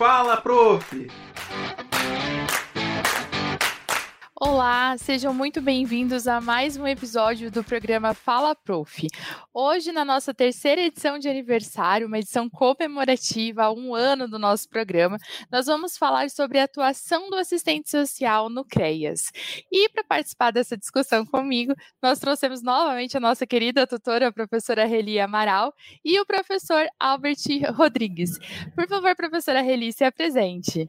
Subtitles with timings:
[0.00, 0.94] Fala, prof!
[4.42, 9.06] Olá, sejam muito bem-vindos a mais um episódio do programa Fala Prof.
[9.52, 14.66] Hoje, na nossa terceira edição de aniversário, uma edição comemorativa a um ano do nosso
[14.70, 15.18] programa,
[15.52, 19.30] nós vamos falar sobre a atuação do assistente social no CREAS.
[19.70, 24.86] E para participar dessa discussão comigo, nós trouxemos novamente a nossa querida tutora, a professora
[24.86, 27.44] Reli Amaral, e o professor Albert
[27.74, 28.38] Rodrigues.
[28.74, 30.88] Por favor, professora Reli, se apresente.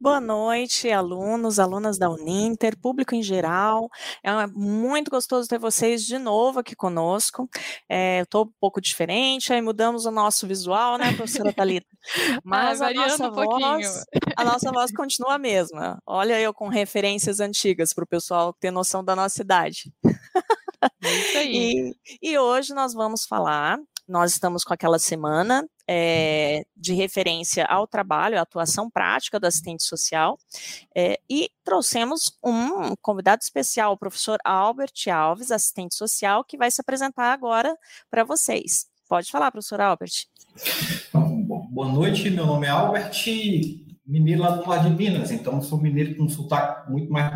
[0.00, 3.88] Boa noite, alunos, alunas da Uninter, público em geral.
[4.22, 7.48] É muito gostoso ter vocês de novo aqui conosco.
[7.88, 11.86] É, eu estou um pouco diferente, aí mudamos o nosso visual, né, professora Thalita?
[12.44, 14.04] Mas ah, a nossa um voz,
[14.36, 15.98] a nossa voz continua a mesma.
[16.06, 19.92] Olha eu com referências antigas para o pessoal ter noção da nossa idade.
[21.02, 21.94] É isso aí.
[22.22, 27.86] E, e hoje nós vamos falar nós estamos com aquela semana é, de referência ao
[27.86, 30.38] trabalho, à atuação prática do assistente social,
[30.94, 36.80] é, e trouxemos um convidado especial, o professor Albert Alves, assistente social, que vai se
[36.80, 37.76] apresentar agora
[38.10, 38.86] para vocês.
[39.08, 40.26] Pode falar, professor Albert.
[41.70, 43.24] Boa noite, meu nome é Albert,
[44.06, 47.32] mineiro lá do norte de Minas, então sou mineiro com um sotaque muito mais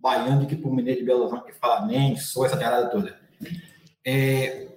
[0.00, 3.20] baiano do que por mineiro de Belo Horizonte que fala nem, sou essa terrada toda.
[4.04, 4.71] É,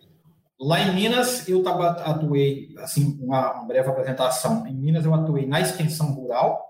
[0.60, 4.66] Lá em Minas, eu atuei, assim, uma, uma, breve apresentação.
[4.66, 6.64] Em Minas, eu atuei na extensão rural.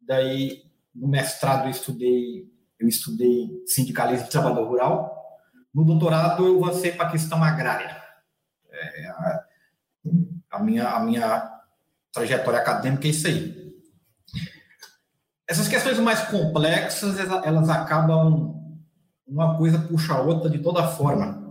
[0.00, 0.62] Daí,
[0.94, 5.40] no mestrado, eu estudei, eu estudei sindicalismo de trabalhador rural.
[5.74, 8.02] No doutorado, eu avancei para a questão agrária.
[8.70, 9.44] É, a,
[10.52, 11.60] a, minha, a minha
[12.12, 13.62] trajetória acadêmica é isso aí.
[15.46, 18.58] Essas questões mais complexas, elas acabam
[19.26, 21.41] uma coisa puxa a outra de toda forma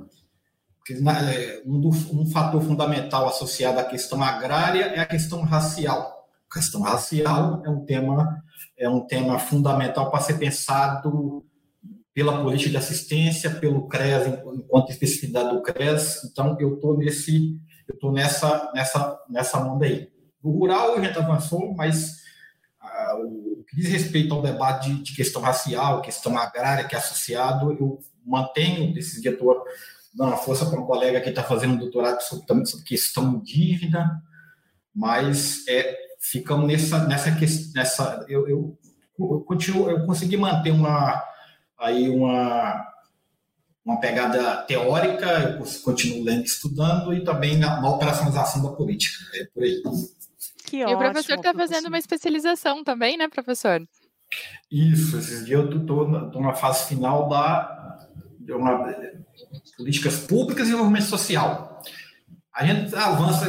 [1.65, 6.27] um, do, um fator fundamental associado à questão agrária é a questão racial.
[6.49, 8.43] A questão racial é um tema,
[8.77, 11.45] é um tema fundamental para ser pensado
[12.13, 16.25] pela política de assistência, pelo CRES, enquanto especificidade do CRES.
[16.25, 17.57] Então, eu estou nesse,
[17.87, 20.09] eu estou nessa, nessa, nessa onda aí.
[20.43, 22.21] O rural a gente avançou, mas
[22.81, 26.97] ah, o que diz respeito ao debate de, de, questão racial, questão agrária que é
[26.97, 29.63] associado, eu mantenho, esse dia estou
[30.13, 33.39] dar uma força para um colega que está fazendo um doutorado sobre, também sobre questão
[33.39, 34.09] de dívida,
[34.93, 37.31] mas é, ficamos nessa, nessa,
[37.73, 38.77] nessa eu, eu,
[39.17, 41.23] eu, continuo, eu consegui manter uma,
[41.79, 42.85] aí uma,
[43.85, 49.45] uma pegada teórica, eu continuo lendo, estudando, e também na, na operacionalização da política, é
[49.45, 49.81] por aí.
[50.65, 53.81] Que e ótimo, o professor está fazendo uma especialização também, né, professor?
[54.71, 57.80] Isso, esses dias eu estou na fase final da,
[58.49, 58.93] uma,
[59.77, 61.81] políticas públicas e desenvolvimento social.
[62.53, 63.45] A gente avança,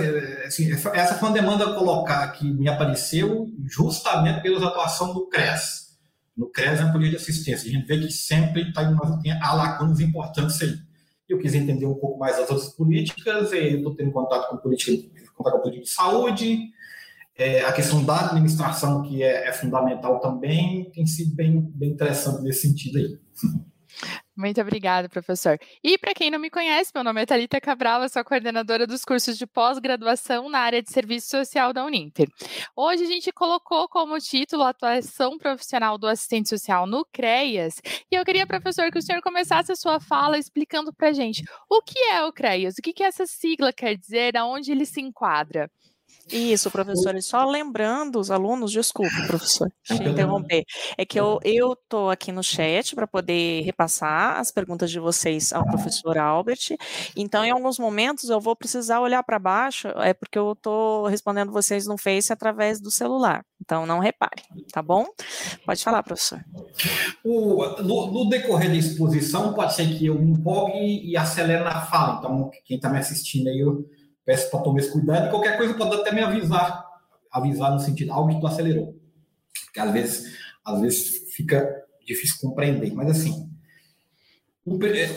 [0.47, 5.99] assim, essa foi uma demanda colocar que me apareceu justamente pela atuação do CRES.
[6.37, 7.69] No CRES é uma política de assistência.
[7.69, 8.85] A gente vê que sempre tá,
[9.21, 10.79] tem lacunas importantes aí.
[11.29, 14.93] Eu quis entender um pouco mais as outras políticas, estou tendo contato com política,
[15.35, 16.59] contato com política de saúde,
[17.37, 22.43] é, a questão da administração, que é, é fundamental também, tem sido bem, bem interessante
[22.43, 23.19] nesse sentido aí.
[24.35, 25.59] Muito obrigada, professor.
[25.85, 29.37] E para quem não me conhece, meu nome é Thalita Cabral, sou coordenadora dos cursos
[29.37, 32.29] de pós-graduação na área de serviço social da Uninter.
[32.75, 38.15] Hoje a gente colocou como título a atuação profissional do assistente social no CREAS, e
[38.15, 41.99] eu queria, professor, que o senhor começasse a sua fala explicando para gente o que
[41.99, 45.71] é o CREAS, o que, que essa sigla quer dizer, aonde ele se enquadra.
[46.31, 47.15] Isso, professor.
[47.15, 50.65] E só lembrando os alunos, desculpe, professor, te interromper,
[50.97, 55.53] é que eu eu tô aqui no chat para poder repassar as perguntas de vocês
[55.53, 56.77] ao professor Albert.
[57.17, 61.53] Então, em alguns momentos eu vou precisar olhar para baixo, é porque eu tô respondendo
[61.53, 63.45] vocês no Face através do celular.
[63.61, 65.07] Então, não repare, tá bom?
[65.65, 66.45] Pode falar, professor.
[67.25, 71.83] O, no, no, decorrer da exposição, pode ser que eu me empolgue e acelere na
[71.83, 72.19] fala.
[72.19, 73.87] Então, quem está me assistindo aí, eu
[74.25, 76.85] peço para tomar esse cuidado e qualquer coisa pode até me avisar,
[77.31, 78.97] avisar no sentido, algo que tu acelerou.
[79.65, 81.69] Porque às vezes, às vezes fica
[82.07, 83.51] difícil compreender, mas assim,
[84.85, 85.11] é,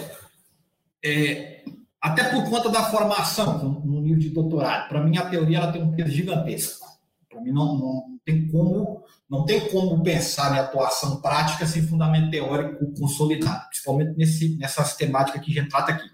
[1.04, 1.64] é,
[2.02, 5.84] até por conta da formação no nível de doutorado, para mim a teoria ela tem
[5.84, 6.86] um peso gigantesco.
[7.30, 12.30] Para mim não, não tem como não tem como pensar em atuação prática sem fundamento
[12.30, 16.08] teórico consolidado, principalmente nesse, nessa temática que a gente trata aqui.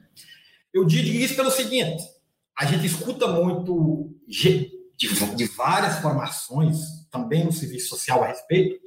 [0.74, 2.02] Eu digo isso pelo seguinte:
[2.62, 6.78] a gente escuta muito de, de várias formações,
[7.10, 8.80] também no serviço social a respeito,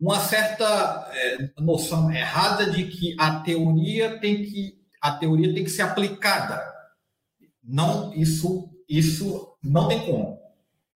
[0.00, 5.70] uma certa é, noção errada de que a teoria tem que a teoria tem que
[5.70, 6.58] ser aplicada.
[7.62, 10.40] Não, isso isso não tem como.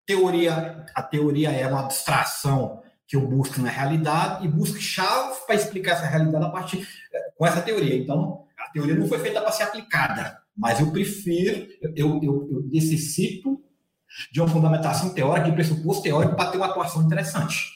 [0.06, 5.56] teoria, a teoria é uma abstração que eu busco na realidade e busco chaves para
[5.56, 6.88] explicar essa realidade a partir
[7.36, 7.96] com essa teoria.
[7.96, 11.66] Então, a teoria não foi feita para ser aplicada, mas eu prefiro,
[11.96, 13.60] eu, eu, eu necessito
[14.32, 17.74] de uma fundamentação teórica, de pressuposto teórico para ter uma atuação interessante.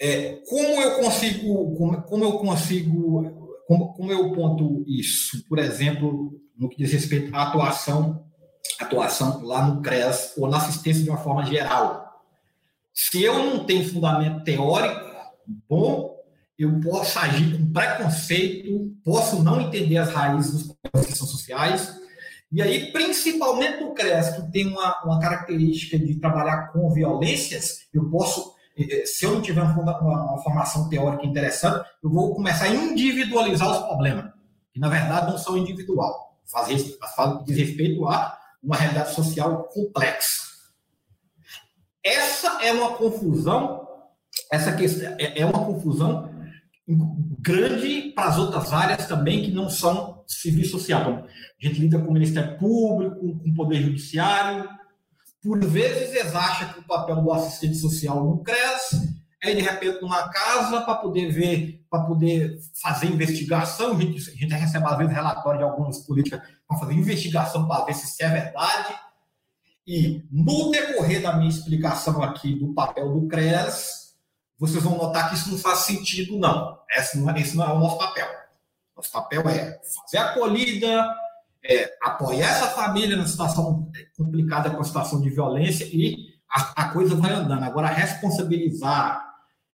[0.00, 5.44] É, como eu consigo, como, como eu consigo, como, como eu ponto isso?
[5.48, 8.24] Por exemplo, no que diz respeito à atuação,
[8.78, 12.22] atuação lá no CRES ou na assistência de uma forma geral.
[12.92, 15.04] Se eu não tenho fundamento teórico
[15.68, 16.13] bom,
[16.58, 22.04] eu posso agir com preconceito, posso não entender as raízes dos problemas sociais,
[22.54, 28.08] e aí, principalmente o CRES, que tem uma, uma característica de trabalhar com violências, eu
[28.08, 32.32] posso, eh, eh, se eu não tiver uma, uma, uma formação teórica interessante, eu vou
[32.32, 34.32] começar a individualizar os problemas,
[34.72, 36.76] que na verdade não são individual, fazer,
[37.44, 40.44] diz respeito a uma realidade social complexa.
[42.04, 43.84] Essa é uma confusão,
[44.52, 46.33] essa questão é, é uma confusão
[46.86, 51.26] grande para as outras áreas também que não são serviço social.
[51.26, 54.68] A gente lida com o Ministério Público, com o Poder Judiciário.
[55.42, 60.00] Por vezes, eles acham que o papel do assistente social não cresce, é de repente
[60.00, 63.96] numa casa para poder ver, para poder fazer investigação.
[63.96, 67.84] A gente, a gente recebe às vezes relatório de algumas políticas para fazer investigação para
[67.84, 68.94] ver se isso é verdade.
[69.86, 74.04] E no decorrer da minha explicação aqui do papel do CRES,
[74.58, 76.73] vocês vão notar que isso não faz sentido, não.
[76.90, 78.28] Esse não é, esse não é o nosso papel.
[78.96, 81.14] Nosso papel é fazer acolhida,
[81.64, 86.88] é, apoiar essa família na situação complicada com a situação de violência e a, a
[86.90, 87.64] coisa vai andando.
[87.64, 89.24] Agora, responsabilizar,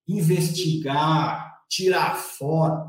[0.06, 2.88] investigar, tirar fora,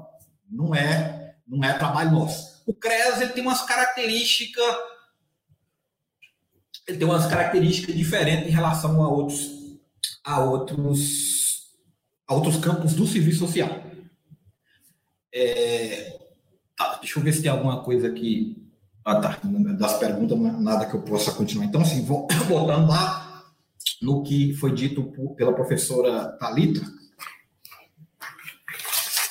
[0.49, 2.63] não é, não é trabalho nosso.
[2.65, 4.75] O CRES ele tem umas características
[6.87, 9.49] ele tem umas características diferentes em relação a outros
[10.23, 11.69] a outros
[12.27, 13.69] a outros campos do serviço social.
[15.33, 16.19] É,
[16.77, 18.57] tá, deixa eu ver se tem alguma coisa aqui.
[19.03, 19.39] Ah, tá.
[19.77, 21.65] Das perguntas, nada que eu possa continuar.
[21.65, 23.43] Então, assim, vou, voltando lá
[24.01, 26.81] no que foi dito por, pela professora Talita,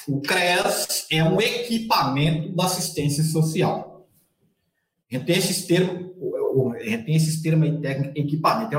[0.08, 4.08] o CREAS é um equipamento da assistência social.
[5.11, 6.11] A gente tem esses termos,
[6.76, 8.76] a gente tem esses termos aí técnicos, equipamento.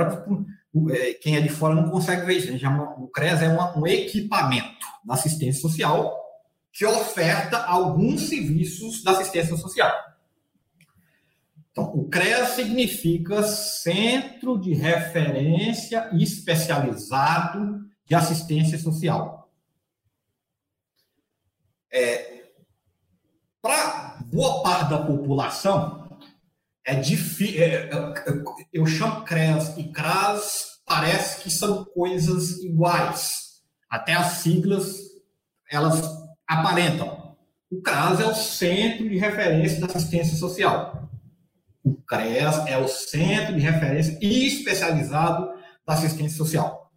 [0.91, 2.67] É, quem é de fora não consegue ver isso.
[2.97, 6.17] o CREAS é uma, um equipamento da assistência social
[6.71, 9.91] que oferta alguns serviços da assistência social.
[11.71, 19.49] Então, o CREA significa Centro de Referência Especializado de Assistência Social.
[21.89, 22.43] É,
[23.61, 26.19] Para boa parte da população,
[26.83, 27.61] é difícil.
[27.61, 27.89] É,
[28.73, 33.61] eu chamo CREAS e CRAS, parece que são coisas iguais.
[33.89, 34.97] Até as siglas,
[35.69, 36.20] elas
[36.51, 37.35] aparentam.
[37.69, 41.09] O CRAS é o Centro de Referência da Assistência Social.
[41.83, 45.49] O CREAS é o Centro de Referência Especializado
[45.87, 46.91] da Assistência Social.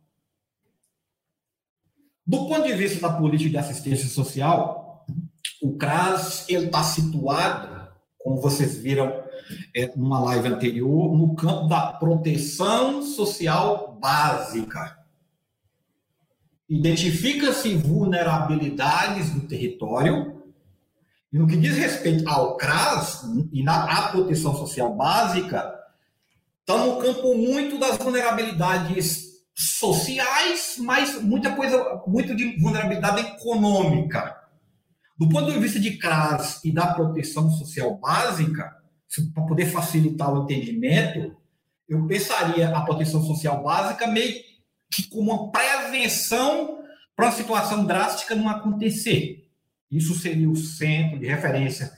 [2.26, 5.06] Do ponto de vista da política de assistência social,
[5.62, 9.22] o CRAS está situado, como vocês viram
[9.76, 15.03] é, numa live anterior, no campo da proteção social básica
[16.68, 20.42] identifica-se vulnerabilidades do território,
[21.32, 25.74] e no que diz respeito ao CRAS e na à proteção social básica,
[26.60, 34.36] está no campo muito das vulnerabilidades sociais, mas muita coisa, muito de vulnerabilidade econômica.
[35.18, 38.76] Do ponto de vista de CRAS e da proteção social básica,
[39.32, 41.36] para poder facilitar o entendimento,
[41.88, 44.53] eu pensaria a proteção social básica meio
[44.94, 46.82] que como uma prevenção
[47.16, 49.48] para a situação drástica não acontecer.
[49.90, 51.92] Isso seria o centro de referência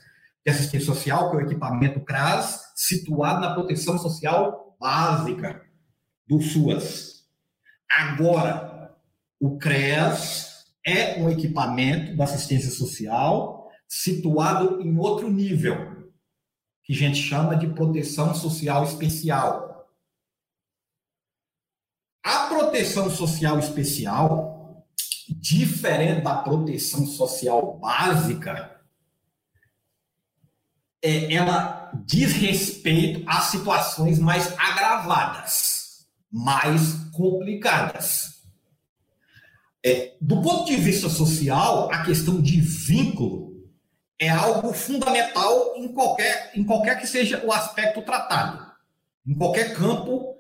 [0.44, 5.62] de assistência social, que é o equipamento CRAS, situado na proteção social básica
[6.26, 7.24] do SUAS.
[7.90, 8.94] Agora,
[9.40, 16.06] o CREAS é um equipamento da assistência social situado em outro nível,
[16.84, 19.65] que a gente chama de proteção social especial
[22.26, 24.84] a proteção social especial,
[25.28, 28.80] diferente da proteção social básica,
[31.00, 38.42] é, ela diz respeito a situações mais agravadas, mais complicadas.
[39.84, 43.70] É, do ponto de vista social, a questão de vínculo
[44.18, 48.66] é algo fundamental em qualquer, em qualquer que seja o aspecto tratado.
[49.24, 50.34] Em qualquer campo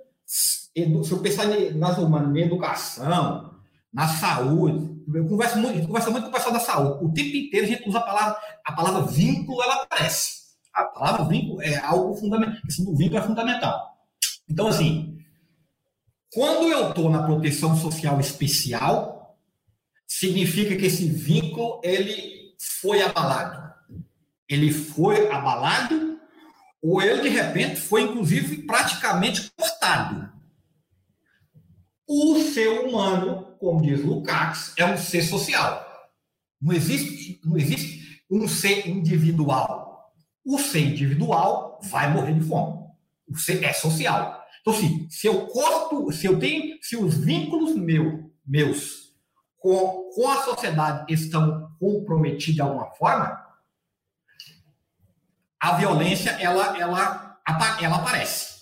[1.04, 3.54] se eu pensar nas humanas, na educação,
[3.92, 7.04] na saúde, eu converso muito, converso muito com o pessoal da saúde.
[7.04, 10.36] O tempo inteiro a gente usa a palavra, a palavra vínculo, ela aparece.
[10.74, 12.60] A palavra vínculo é algo fundamental.
[12.62, 13.96] Questão do vínculo é fundamental.
[14.48, 15.18] Então, assim,
[16.30, 19.38] quando eu estou na proteção social especial,
[20.06, 23.72] significa que esse vínculo ele foi abalado.
[24.46, 26.20] Ele foi abalado
[26.82, 30.35] ou ele, de repente, foi, inclusive, praticamente cortado.
[32.08, 35.84] O ser humano, como diz Lukács, é um ser social.
[36.60, 40.14] Não existe, não existe um ser individual.
[40.44, 42.86] O ser individual vai morrer de fome.
[43.28, 44.44] O ser é social.
[44.60, 49.12] Então, assim, se eu corto, se eu tenho, se os vínculos meu, meus
[49.58, 53.44] com, com a sociedade estão comprometidos de alguma forma,
[55.58, 57.40] a violência ela, ela,
[57.80, 58.55] ela aparece.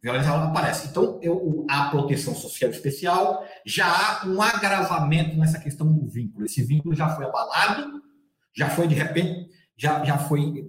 [0.00, 0.88] Violência ela aparece.
[0.88, 6.46] Então, eu, a proteção social especial já há um agravamento nessa questão do vínculo.
[6.46, 8.02] Esse vínculo já foi abalado,
[8.54, 10.66] já foi de repente, já, já foi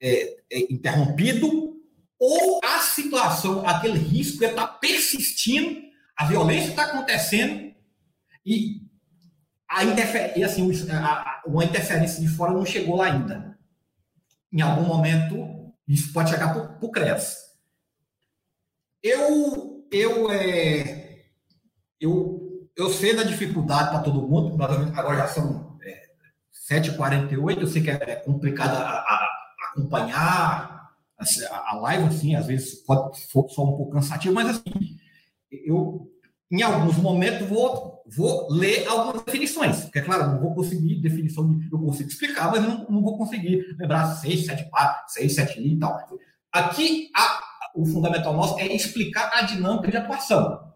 [0.00, 1.76] é, é, interrompido,
[2.18, 5.80] ou a situação, aquele risco está persistindo,
[6.16, 7.74] a violência está acontecendo
[8.44, 8.82] e
[9.68, 10.36] a interfer...
[10.36, 10.70] e assim,
[11.46, 13.50] uma interferência de fora não chegou lá ainda
[14.52, 17.49] em algum momento, isso pode chegar para o CRES.
[19.02, 21.24] Eu, eu, é,
[22.00, 26.02] eu, eu sei da dificuldade para todo mundo, agora já são é,
[26.70, 29.28] 7h48, eu sei que é complicado a, a,
[29.70, 34.98] acompanhar a, a live, assim, às vezes pode ser só um pouco cansativo, mas assim,
[35.50, 36.10] eu,
[36.50, 41.48] em alguns momentos, vou vou ler algumas definições, porque, é claro, não vou conseguir definição,
[41.48, 45.60] de, eu consigo explicar, mas não, não vou conseguir lembrar 6, 7 pá, 6, 7
[45.60, 45.96] li e tal.
[46.52, 47.40] Aqui, a,
[47.74, 50.70] o fundamental nosso é explicar a dinâmica de atuação.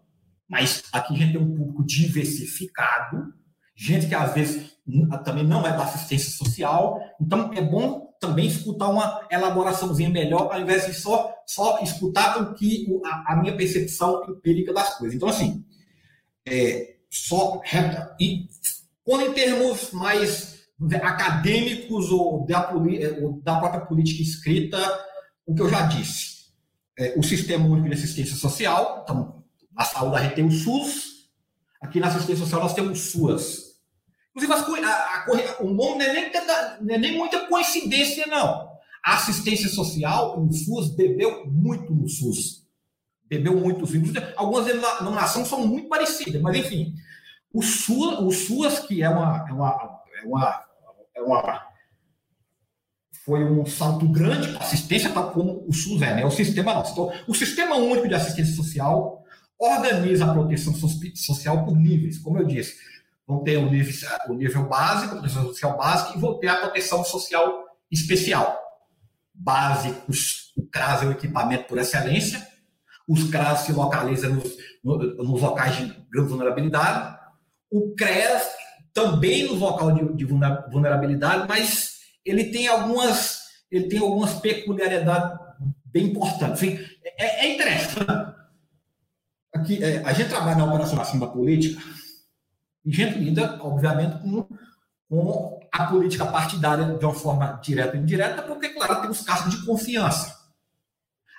[0.47, 3.33] Mas aqui a gente tem um público diversificado,
[3.75, 4.75] gente que às vezes
[5.23, 10.61] também não é da assistência social, então é bom também escutar uma elaboraçãozinha melhor, ao
[10.61, 15.15] invés de só, só escutar o que a, a minha percepção empírica das coisas.
[15.15, 15.65] Então, assim,
[16.47, 17.61] é, só.
[18.19, 18.47] E
[19.03, 20.55] quando em termos mais
[21.01, 24.77] acadêmicos ou da, eh, ou da, própria política escrita,
[25.45, 26.34] o que eu já disse.
[26.97, 31.29] É, o Sistema Único de Assistência Social, então, na saúde a gente tem o SUS,
[31.81, 33.75] aqui na assistência social nós temos SUAS.
[34.35, 35.25] Inclusive, a, a,
[35.61, 36.31] o nome não é, nem,
[36.81, 38.69] não é nem muita coincidência, não.
[39.03, 42.65] A assistência social, o SUS, bebeu muito no SUS
[43.27, 44.11] bebeu muitos vinhos.
[44.35, 46.93] Algumas denominações são muito parecidas, mas enfim.
[47.53, 50.65] O, SUAS, o SUAS que é uma, é uma, é uma,
[51.15, 51.63] é uma
[53.25, 56.25] foi um salto grande para assistência, tal como o SUS é, né?
[56.25, 56.91] o sistema nosso.
[56.91, 59.23] Então, o Sistema Único de Assistência Social
[59.57, 60.73] organiza a proteção
[61.15, 62.75] social por níveis, como eu disse.
[63.27, 63.93] Vão ter o nível,
[64.29, 68.59] o nível básico, proteção social básica, e vão ter a proteção social especial.
[69.33, 72.47] Básicos, o CRAS é o equipamento por excelência,
[73.07, 77.17] os CRAS se localizam nos, nos locais de grande vulnerabilidade,
[77.71, 78.43] o CRES
[78.93, 81.94] também no local de, de vulnerabilidade, mas
[82.25, 83.41] ele tem algumas,
[83.71, 85.39] ele tem algumas peculiaridades
[85.85, 86.63] bem importantes.
[87.17, 88.35] É, é interessante.
[89.53, 91.81] Aqui, é, a gente trabalha na operação da política
[92.83, 94.47] e a gente lida, obviamente, com,
[95.09, 99.51] com a política partidária de uma forma direta e indireta, porque, claro, tem os casos
[99.51, 100.35] de confiança.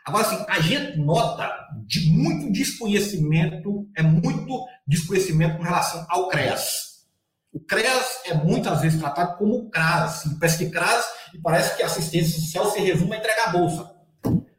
[0.07, 1.53] Agora, assim, a gente nota
[1.85, 6.86] de muito desconhecimento, é muito desconhecimento com relação ao CREAS.
[7.57, 10.27] O CREAS é muitas vezes tratado como CRAS.
[10.27, 13.93] Assim, parece que CRAS e parece que assistência social se resume a entregar bolsa.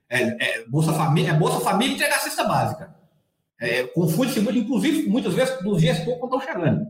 [0.09, 2.95] É, é, bolsa Família, é Bolsa Família entregar cesta básica.
[3.61, 6.87] É, Confunde-se muito, inclusive, muitas vezes, dos gestor quando estão chegando.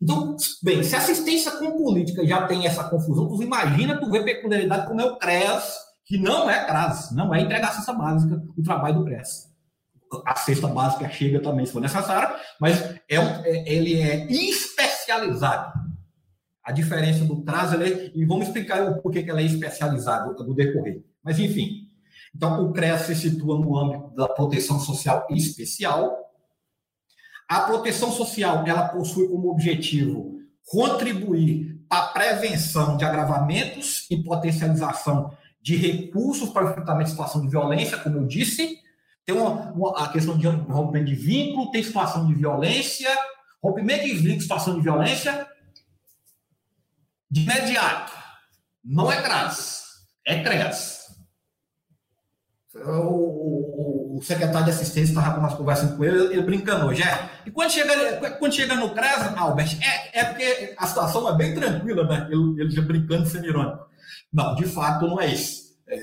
[0.00, 4.86] Então, bem, se assistência com política já tem essa confusão, tu imagina tu ver peculiaridade
[4.86, 9.00] como é o CREAS que não é CRAS, não é entregar cesta básica, o trabalho
[9.00, 9.47] do CRES.
[10.24, 15.72] A cesta básica chega também, se for necessário, mas é, um, é ele é especializado.
[16.64, 17.42] A diferença do
[17.82, 21.02] é, e vamos explicar o porquê que ela é especializada do decorrer.
[21.22, 21.88] Mas, enfim,
[22.34, 26.16] então o CRES se situa no âmbito da proteção social especial.
[27.48, 35.30] A proteção social, ela possui como objetivo contribuir para a prevenção de agravamentos e potencialização
[35.62, 38.78] de recursos para o enfrentamento de situação de violência, como eu disse.
[39.28, 43.14] Tem uma, uma, a questão de rompimento de vínculo, tem situação de violência,
[43.62, 45.46] rompimento de vínculo, situação de violência.
[47.30, 48.10] De imediato,
[48.82, 49.82] não é CRAS,
[50.26, 51.08] é CREAS.
[52.74, 57.28] o, o, secretário de assistência estava conversando com ele, ele brincando já.
[57.44, 61.54] E quando chega, quando chega no CRES, Albert, é, é porque a situação é bem
[61.54, 62.28] tranquila, né?
[62.30, 63.86] Ele, ele já brincando sem irônico.
[64.32, 65.76] Não, de fato não é isso.
[65.86, 65.98] É,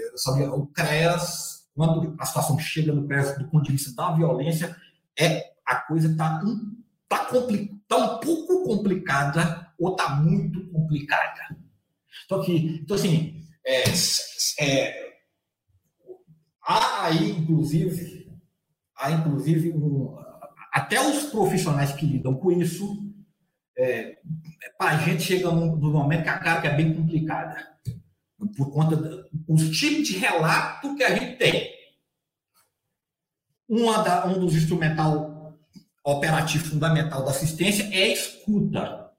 [0.49, 4.75] o CRES, quando a situação chega no CRES do ponto de vista da violência,
[5.19, 7.25] é a coisa está um, tá
[7.87, 11.57] tá um pouco complicada ou está muito complicada.
[12.25, 13.83] Então, aqui, então assim, é,
[14.59, 15.13] é,
[16.63, 18.31] há aí, inclusive,
[18.97, 20.17] há inclusive um,
[20.71, 23.03] até os profissionais que lidam com isso,
[23.77, 24.17] é,
[24.77, 27.75] para a gente chega num, num momento que a carga é bem complicada,
[28.47, 28.95] por conta
[29.31, 31.73] dos tipos de relato que a gente tem.
[34.03, 35.57] Da, um dos instrumental
[36.03, 39.11] operativo fundamental da assistência é a escuta.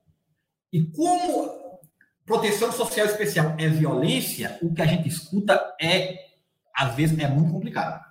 [0.73, 1.81] E como
[2.25, 6.27] proteção social especial é violência, o que a gente escuta é
[6.77, 8.05] às vezes é muito complicado.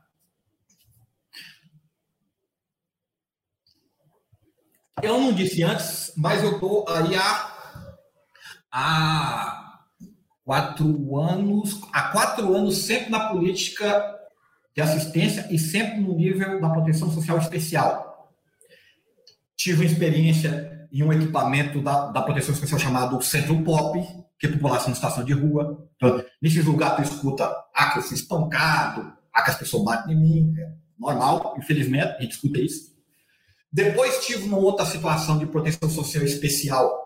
[5.04, 7.92] Eu não disse antes, mas eu estou aí há,
[8.72, 9.65] há
[10.46, 14.16] quatro anos, há quatro anos sempre na política
[14.75, 18.32] de assistência e sempre no nível da proteção social especial.
[19.58, 24.00] Tive uma experiência em um equipamento da, da proteção especial chamado Centro Pop,
[24.40, 25.90] que é população em situação de rua.
[25.96, 30.16] Então, nesses lugares tu escuta, ah, que eu fui espancado, ah, que as pessoas batem
[30.16, 30.54] em mim.
[30.60, 32.94] É normal, infelizmente, a gente escuta isso.
[33.72, 37.05] Depois tive uma outra situação de proteção social especial,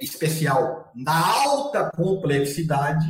[0.00, 3.06] especial na alta complexidade,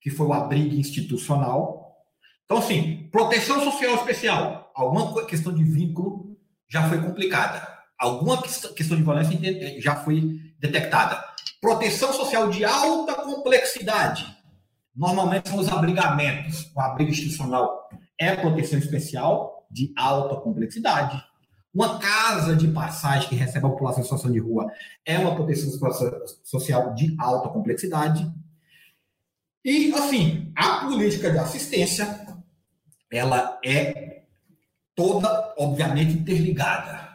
[0.00, 1.96] que foi o abrigo institucional.
[2.44, 6.36] Então, assim, proteção social especial, alguma questão de vínculo
[6.68, 7.68] já foi complicada.
[7.98, 9.38] Alguma questão de violência
[9.80, 11.22] já foi detectada.
[11.60, 14.26] Proteção social de alta complexidade.
[14.96, 16.70] Normalmente são os abrigamentos.
[16.74, 17.88] O abrigo institucional
[18.18, 21.22] é proteção especial de alta complexidade.
[21.72, 24.70] Uma casa de passagem que recebe a população em situação de rua
[25.04, 25.70] é uma proteção
[26.42, 28.30] social de alta complexidade.
[29.64, 32.26] E, assim, a política de assistência,
[33.10, 34.22] ela é
[34.94, 37.10] toda, obviamente, interligada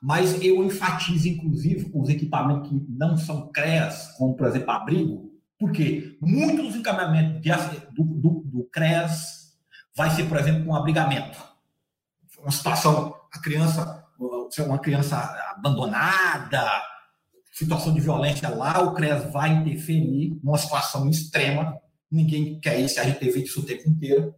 [0.00, 6.16] mas eu enfatizo, inclusive, os equipamentos que não são CREAS, como, por exemplo, abrigo, porque
[6.20, 7.50] muitos dos encaminhamentos de,
[7.92, 9.56] do, do, do CREAS
[9.96, 11.36] vai ser, por exemplo, um abrigamento.
[12.38, 14.04] Uma situação, a criança,
[14.58, 15.16] uma criança
[15.56, 16.64] abandonada,
[17.52, 21.78] situação de violência lá, o CREAS vai interferir numa situação extrema,
[22.10, 24.34] ninguém quer gente teve isso o tempo inteiro,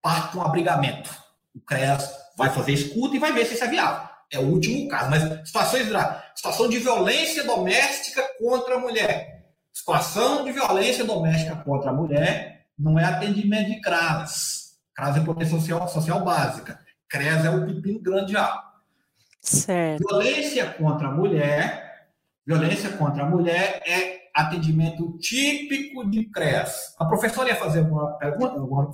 [0.00, 1.10] parte com um abrigamento.
[1.54, 4.88] O CREAS vai fazer escuta e vai ver se isso é viável é o último
[4.88, 5.88] caso, mas situações
[6.34, 9.44] situação de violência doméstica contra a mulher.
[9.72, 14.76] Situação de violência doméstica contra a mulher não é atendimento de CRAS.
[14.94, 16.78] CRAS é proteção social, social básica.
[17.08, 18.64] CRES é o pepino grande já.
[19.40, 20.06] Certo.
[20.08, 22.08] Violência contra a mulher,
[22.44, 26.94] violência contra a mulher é atendimento típico de CREAS.
[26.98, 28.60] A professora ia fazer alguma pergunta?
[28.60, 28.92] Alguma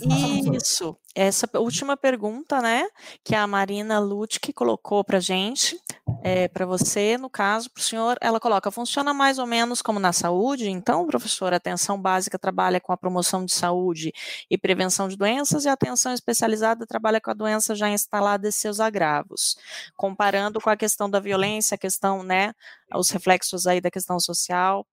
[0.56, 2.86] Isso, essa última pergunta, né,
[3.24, 5.76] que a Marina Lutke colocou para gente,
[6.22, 9.98] é, para você, no caso, para o senhor, ela coloca, funciona mais ou menos como
[9.98, 10.70] na saúde?
[10.70, 14.12] Então, professor, a atenção básica trabalha com a promoção de saúde
[14.48, 18.52] e prevenção de doenças e a atenção especializada trabalha com a doença já instalada e
[18.52, 19.56] seus agravos.
[19.96, 22.54] Comparando com a questão da violência, a questão, né,
[22.94, 24.86] os reflexos aí da questão social,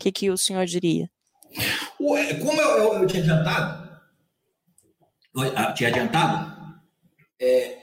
[0.00, 1.08] que, que o senhor diria?
[1.98, 4.00] Como eu, eu, eu tinha adiantado,
[5.34, 6.80] eu ah, tinha adiantado,
[7.40, 7.78] é,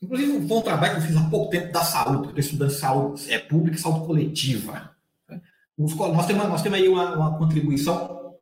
[0.00, 3.38] inclusive um trabalho que eu fiz há pouco tempo da saúde, estou estudando saúde é,
[3.38, 4.96] pública e saúde coletiva.
[5.76, 8.38] Nós, temos, nós temos aí uma, uma contribuição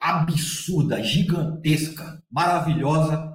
[0.00, 3.32] absurda, gigantesca, maravilhosa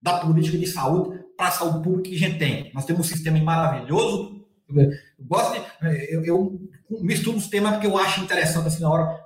[0.00, 2.72] da política de saúde para a saúde pública que a gente tem.
[2.72, 4.46] Nós temos um sistema maravilhoso.
[4.68, 6.60] Eu gosto de, eu, eu
[7.02, 9.20] misturo os temas porque eu acho interessante assim na hora.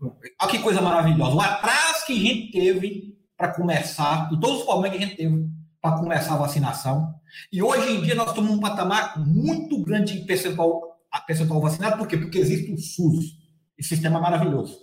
[0.00, 1.36] Olha que coisa maravilhosa.
[1.36, 5.16] O atraso que a gente teve para começar, e todos os problemas que a gente
[5.16, 5.48] teve
[5.80, 7.12] para começar a vacinação.
[7.52, 11.98] E hoje em dia nós estamos num patamar muito grande de percentual, percentual vacinado.
[11.98, 12.16] Por quê?
[12.16, 13.36] Porque existe o SUS,
[13.76, 14.78] esse sistema maravilhoso.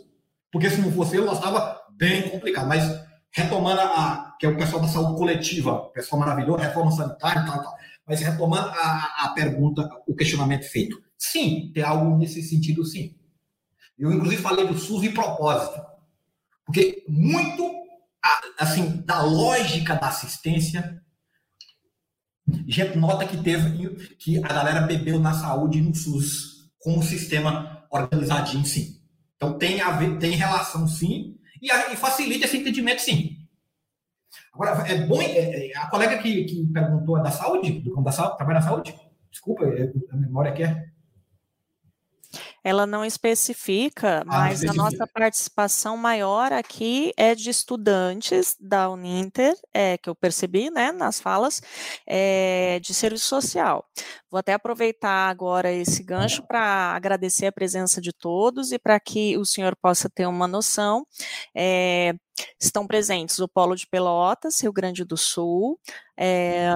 [0.52, 2.68] Porque se não fosse ele, nós estava bem complicado.
[2.68, 2.84] Mas
[3.32, 7.64] retomando a, que é o pessoal da saúde coletiva, pessoal maravilhoso, reforma sanitária e tal,
[7.64, 7.76] tal.
[8.06, 11.02] Mas retomando a, a pergunta, o questionamento feito.
[11.20, 13.14] Sim, tem algo nesse sentido, sim.
[13.98, 15.86] Eu, inclusive, falei do SUS de propósito.
[16.66, 17.70] Porque muito,
[18.58, 21.04] assim, da lógica da assistência,
[22.48, 26.98] a gente nota que teve, que a galera bebeu na saúde e no SUS, com
[26.98, 29.02] o sistema organizadinho, sim.
[29.36, 33.36] Então, tem, a ver, tem relação, sim, E, a, e facilita esse entendimento, sim.
[34.54, 35.22] Agora, é bom.
[35.22, 38.66] É, é, a colega que, que perguntou é da saúde, do da saúde, trabalha na
[38.66, 38.96] saúde?
[39.30, 40.70] Desculpa, é, a memória quer.
[40.70, 40.99] É.
[42.64, 44.82] Ela não especifica, ah, mas especifica.
[44.82, 50.92] a nossa participação maior aqui é de estudantes da Uninter, é, que eu percebi né,
[50.92, 51.62] nas falas,
[52.06, 53.86] é, de serviço social.
[54.30, 59.38] Vou até aproveitar agora esse gancho para agradecer a presença de todos e para que
[59.38, 61.06] o senhor possa ter uma noção.
[61.56, 62.14] É,
[62.60, 65.80] estão presentes o Polo de Pelotas, Rio Grande do Sul,
[66.18, 66.70] é,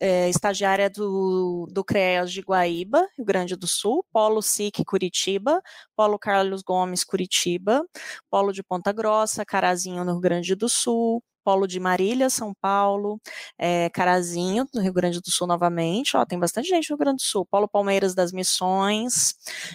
[0.00, 5.62] é, estagiária do, do CREAS de Guaíba, Rio Grande do Sul, Polo SIC Curitiba,
[5.96, 7.84] Polo Carlos Gomes Curitiba,
[8.30, 13.20] Polo de Ponta Grossa, Carazinho no Rio Grande do Sul, Polo de Marília, São Paulo,
[13.58, 17.18] é, Carazinho, no Rio Grande do Sul novamente, ó, tem bastante gente no Rio Grande
[17.18, 19.34] do Sul, Polo Palmeiras das Missões,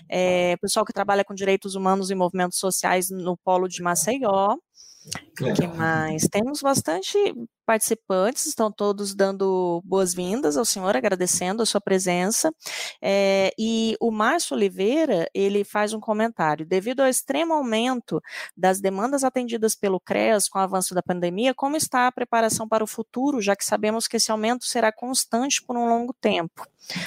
[0.09, 4.57] é, pessoal que trabalha com direitos humanos e movimentos sociais no Polo de Maceió,
[5.41, 6.27] o que mais?
[6.29, 7.17] Temos bastante
[7.69, 12.51] participantes, estão todos dando boas-vindas ao senhor, agradecendo a sua presença.
[12.99, 16.65] É, e o Márcio Oliveira, ele faz um comentário.
[16.65, 18.19] Devido ao extremo aumento
[18.57, 22.83] das demandas atendidas pelo CREAS com o avanço da pandemia, como está a preparação para
[22.83, 26.65] o futuro, já que sabemos que esse aumento será constante por um longo tempo?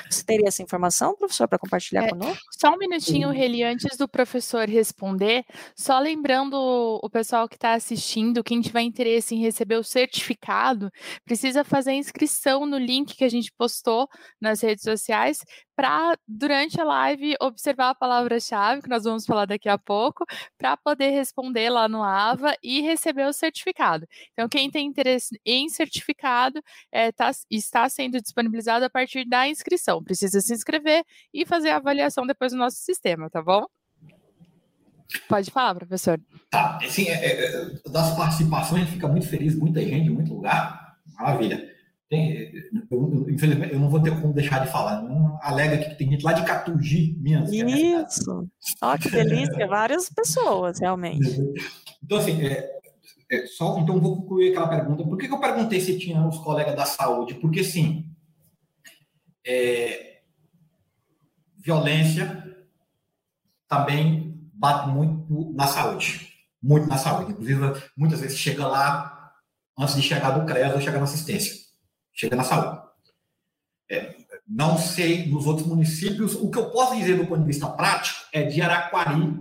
[0.08, 2.44] Você teria essa informação, professor, para compartilhar é, conosco?
[2.52, 5.44] Só um minutinho, Reli, antes do professor responder,
[5.74, 6.54] só lembrando
[7.02, 10.90] o pessoal que está assistindo, quem tiver interesse em receber o certificado mercado,
[11.24, 14.08] precisa fazer inscrição no link que a gente postou
[14.40, 19.68] nas redes sociais para, durante a live, observar a palavra-chave, que nós vamos falar daqui
[19.68, 20.24] a pouco,
[20.58, 24.06] para poder responder lá no AVA e receber o certificado.
[24.32, 26.62] Então, quem tem interesse em certificado
[26.92, 30.02] é, tá, está sendo disponibilizado a partir da inscrição.
[30.04, 33.66] Precisa se inscrever e fazer a avaliação depois do nosso sistema, tá bom?
[35.28, 36.20] Pode falar, professor.
[36.50, 40.96] Tá, assim, é, é, das participações a gente fica muito feliz, muita gente, muito lugar.
[41.14, 41.70] Maravilha.
[42.08, 42.52] Tem,
[42.90, 45.00] eu, infelizmente, eu não vou ter como deixar de falar.
[45.00, 47.50] Não alega que tem gente lá de Catugi, Minas.
[47.50, 48.48] É Isso.
[48.82, 49.64] Ó, que delícia.
[49.66, 51.26] Várias pessoas, realmente.
[52.04, 52.70] Então, assim, é,
[53.30, 55.04] é, só, então vou concluir aquela pergunta.
[55.04, 57.34] Por que, que eu perguntei se tinha os colegas da saúde?
[57.36, 58.06] Porque, assim,
[59.46, 60.18] é,
[61.56, 62.44] violência
[63.66, 64.21] também
[64.62, 66.28] bate muito na saúde.
[66.62, 67.32] Muito na saúde.
[67.32, 69.32] Inclusive, muitas vezes chega lá
[69.76, 71.52] antes de chegar do CREAS ou chegar na assistência.
[72.12, 72.80] Chega na saúde.
[73.90, 74.14] É,
[74.46, 76.36] não sei nos outros municípios.
[76.36, 79.36] O que eu posso dizer do ponto de vista prático é de Araquari,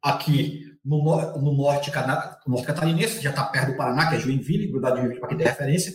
[0.00, 0.98] aqui no,
[1.38, 5.00] no norte, no norte catarinense, já está perto do Paraná, que é Joinville, grudado de
[5.00, 5.92] Joinville, para quem tem referência.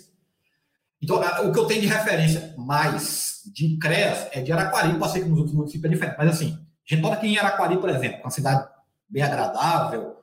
[1.01, 5.21] Então, o que eu tenho de referência mais de CREAS é de Araquari, eu passei
[5.21, 7.89] que nos outros municípios é diferente, mas assim, a gente nota aqui em Araquari, por
[7.89, 8.67] exemplo, uma cidade
[9.09, 10.17] bem agradável,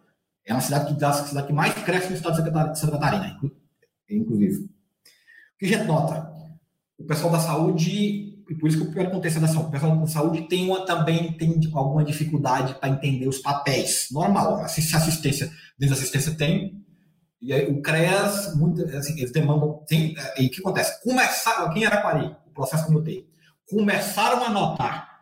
[0.44, 3.38] é uma cidade que, cidade que mais cresce no estado de Santa Catarina,
[4.08, 4.64] inclusive.
[4.64, 6.32] O que a gente nota?
[6.98, 9.70] O pessoal da saúde, e por isso que eu perguntei se é da saúde, o
[9.70, 14.08] pessoal da saúde tem uma, também tem alguma dificuldade para entender os papéis.
[14.10, 16.84] Normal, da assistência tem,
[17.40, 19.84] e aí, o CREAS, muito, assim, eles demandam.
[19.86, 21.02] Tem, e o que acontece?
[21.02, 23.26] Começar, aqui em Araquari, o processo que eu tenho,
[23.68, 25.13] começaram a notar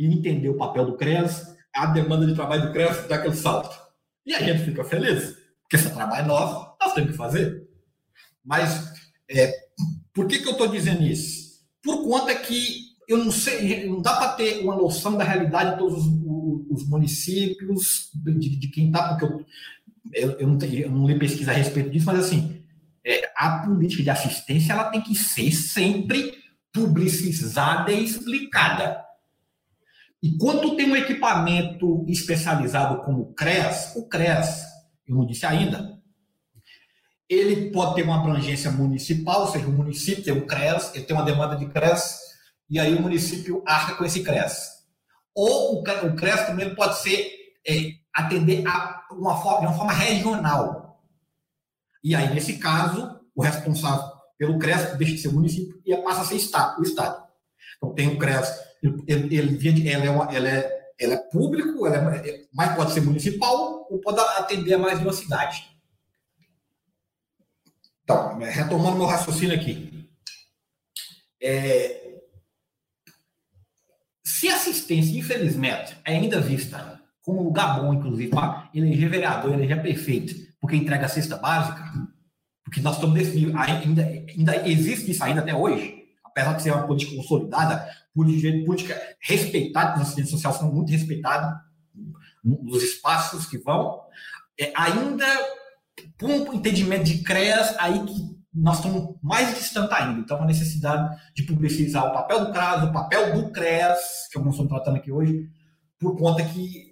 [0.00, 3.78] e entender o papel do CREAS, a demanda de trabalho do CREAS dá aquele salto.
[4.24, 7.68] E a gente fica feliz, porque esse trabalho é nosso, nós temos que fazer.
[8.42, 8.94] Mas
[9.30, 9.52] é,
[10.14, 11.60] por que, que eu estou dizendo isso?
[11.82, 15.78] Por conta que eu não sei, não dá para ter uma noção da realidade de
[15.78, 19.44] todos os, os municípios, de, de quem está, porque eu,
[20.14, 22.64] eu, eu, não tenho, eu não li pesquisa a respeito disso, mas assim,
[23.04, 26.38] é, a política de assistência ela tem que ser sempre
[26.72, 29.09] publicizada e explicada.
[30.22, 34.64] E quando tem um equipamento especializado como o CREAS, o CREAS,
[35.06, 35.98] eu não disse ainda,
[37.28, 41.16] ele pode ter uma abrangência municipal, ou seja, o município tem o CREAS, ele tem
[41.16, 42.20] uma demanda de CREAS,
[42.68, 44.80] e aí o município arca com esse CREAS.
[45.34, 45.82] Ou o
[46.16, 47.30] CREAS também pode ser
[47.66, 51.00] é, atender a uma forma, de uma forma regional.
[52.02, 54.04] E aí, nesse caso, o responsável
[54.36, 56.34] pelo CREAS deixa de ser o município e passa a ser
[56.78, 57.29] o Estado.
[57.80, 62.16] Então, tem o CREAS ele, ele, ela, é uma, ela, é, ela é público, ela
[62.16, 65.68] é, é, mas pode ser municipal ou pode atender a mais de uma cidade.
[68.02, 70.08] Então, retomando meu raciocínio aqui.
[71.42, 72.18] É,
[74.24, 80.34] se assistência, infelizmente, é ainda vista como lugar bom, inclusive, para eleger vereador, eleger prefeito,
[80.58, 81.84] porque entrega a cesta básica,
[82.64, 85.99] porque nós estamos nesse nível, ainda, ainda existe isso ainda até hoje,
[86.40, 91.58] apesar de ser uma política consolidada, política, respeitada, os assistentes sociais são muito respeitados
[92.42, 94.00] nos espaços que vão,
[94.58, 95.26] é, ainda
[96.22, 100.20] um entendimento de CREAS, aí que nós estamos mais distantes ainda.
[100.20, 104.42] Então, a necessidade de publicizar o papel do CRAS, o papel do CREAS, que eu
[104.42, 105.48] não estou tratando aqui hoje,
[105.98, 106.90] por conta que.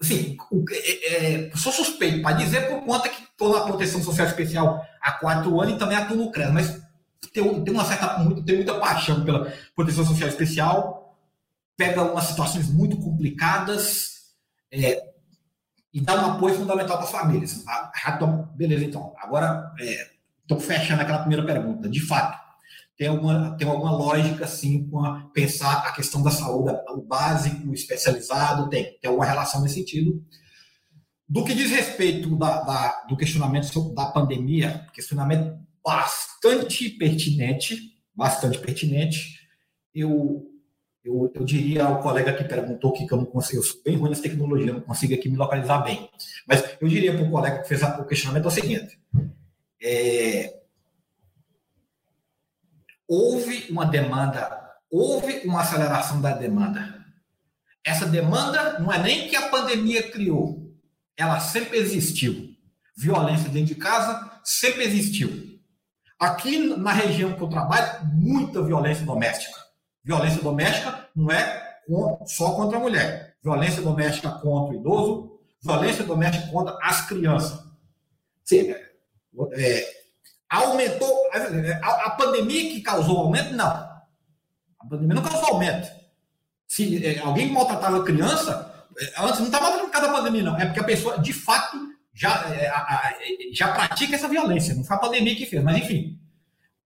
[0.00, 0.36] Assim,
[0.70, 5.12] é, é, sou suspeito para dizer por conta que estou na proteção social especial há
[5.12, 6.87] quatro anos e também atuo no CREAS, mas
[7.32, 8.18] tem, tem uma certa.
[8.18, 11.18] Muito, tem muita paixão pela proteção social especial,
[11.76, 14.18] pega umas situações muito complicadas.
[14.72, 15.08] É,
[15.92, 17.64] e dá um apoio fundamental para as famílias.
[17.66, 17.90] Ah,
[18.54, 19.14] beleza, então.
[19.18, 21.90] Agora, é, Estou fechando aquela primeira pergunta.
[21.90, 22.38] De fato,
[22.96, 27.68] tem alguma, tem alguma lógica, sim, com a, pensar a questão da saúde, o básico,
[27.68, 30.24] o especializado, tem, tem alguma relação nesse sentido.
[31.28, 39.38] Do que diz respeito da, da, do questionamento da pandemia, questionamento bastante pertinente, bastante pertinente,
[39.94, 40.46] eu,
[41.04, 44.10] eu, eu diria ao colega que perguntou que, eu não consigo, eu sou bem ruim
[44.10, 46.08] nessa tecnologia, não consigo aqui me localizar bem,
[46.46, 48.98] mas eu diria para o colega que fez o questionamento é o seguinte,
[49.82, 50.58] é,
[53.06, 56.98] houve uma demanda, houve uma aceleração da demanda.
[57.84, 60.76] Essa demanda não é nem que a pandemia criou,
[61.16, 62.54] ela sempre existiu.
[62.96, 65.47] Violência dentro de casa sempre existiu.
[66.18, 69.58] Aqui na região que eu trabalho, muita violência doméstica.
[70.02, 71.78] Violência doméstica não é
[72.26, 73.36] só contra a mulher.
[73.42, 77.62] Violência doméstica contra o idoso, violência doméstica contra as crianças.
[78.44, 78.74] Sim,
[79.52, 79.98] é,
[80.48, 81.14] aumentou.
[81.82, 83.54] A, a, pandemia que causou aumento?
[83.54, 83.66] Não.
[83.66, 85.88] A pandemia não causou aumento.
[86.66, 88.86] Se é, alguém maltratava criança,
[89.18, 90.58] antes não estava por causa da pandemia, não.
[90.58, 91.76] É porque a pessoa, de fato,
[92.18, 92.68] já, é,
[93.52, 94.74] já pratica essa violência.
[94.74, 96.18] Não foi a pandemia que fez, mas enfim.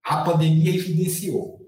[0.05, 1.61] A pandemia evidenciou.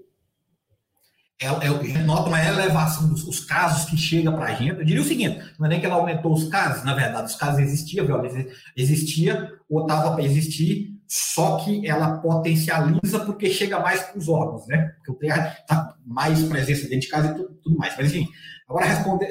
[1.41, 4.79] É, é, nota uma elevação dos os casos que chega para a gente.
[4.79, 7.35] Eu diria o seguinte: não é nem que ela aumentou os casos, na verdade, os
[7.35, 8.47] casos existiam, violência
[8.77, 14.67] existia, ou estava para existir, só que ela potencializa porque chega mais para os órgãos,
[14.67, 14.93] né?
[15.05, 17.97] Porque está mais presença dentro de casa e tudo, tudo mais.
[17.97, 18.29] Mas, enfim,
[18.69, 18.87] agora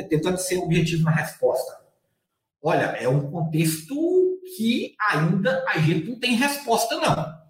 [0.08, 1.83] tentando ser objetivo na resposta.
[2.64, 3.94] Olha, é um contexto
[4.56, 7.44] que ainda a gente não tem resposta, não.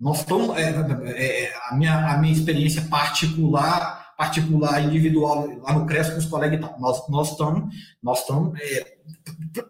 [0.00, 5.86] Nós estamos, é, é, é, a, minha, a minha experiência particular, particular, individual, lá no
[5.86, 8.96] CRES com os colegas, nós, nós estamos, nós estamos é,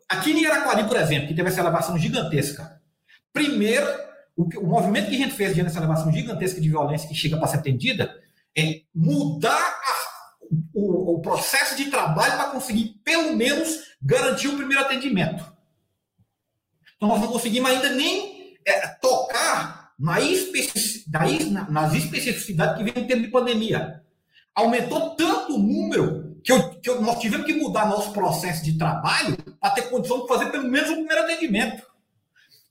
[0.09, 2.79] aqui em Iraquari, por exemplo, que teve essa elevação gigantesca,
[3.39, 3.87] Primeiro,
[4.37, 7.37] o, o movimento que a gente fez diante dessa elevação gigantesca de violência que chega
[7.37, 8.13] para ser atendida
[8.57, 9.98] é mudar a,
[10.79, 15.45] o, o processo de trabalho para conseguir, pelo menos, garantir o primeiro atendimento.
[16.97, 23.07] Então, nós não conseguimos ainda nem é, tocar na especificidade, nas especificidades que vem em
[23.07, 24.03] tempo de pandemia.
[24.55, 28.79] Aumentou tanto o número que, eu, que eu, nós tivemos que mudar nosso processo de
[28.79, 31.89] trabalho para ter condição de fazer pelo menos o primeiro atendimento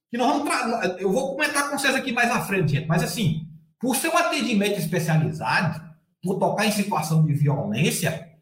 [0.09, 3.47] que nós vamos eu vou comentar com vocês aqui mais à frente, gente, mas assim,
[3.79, 5.86] por ser um atendimento especializado,
[6.27, 8.33] por tocar em situação de violência,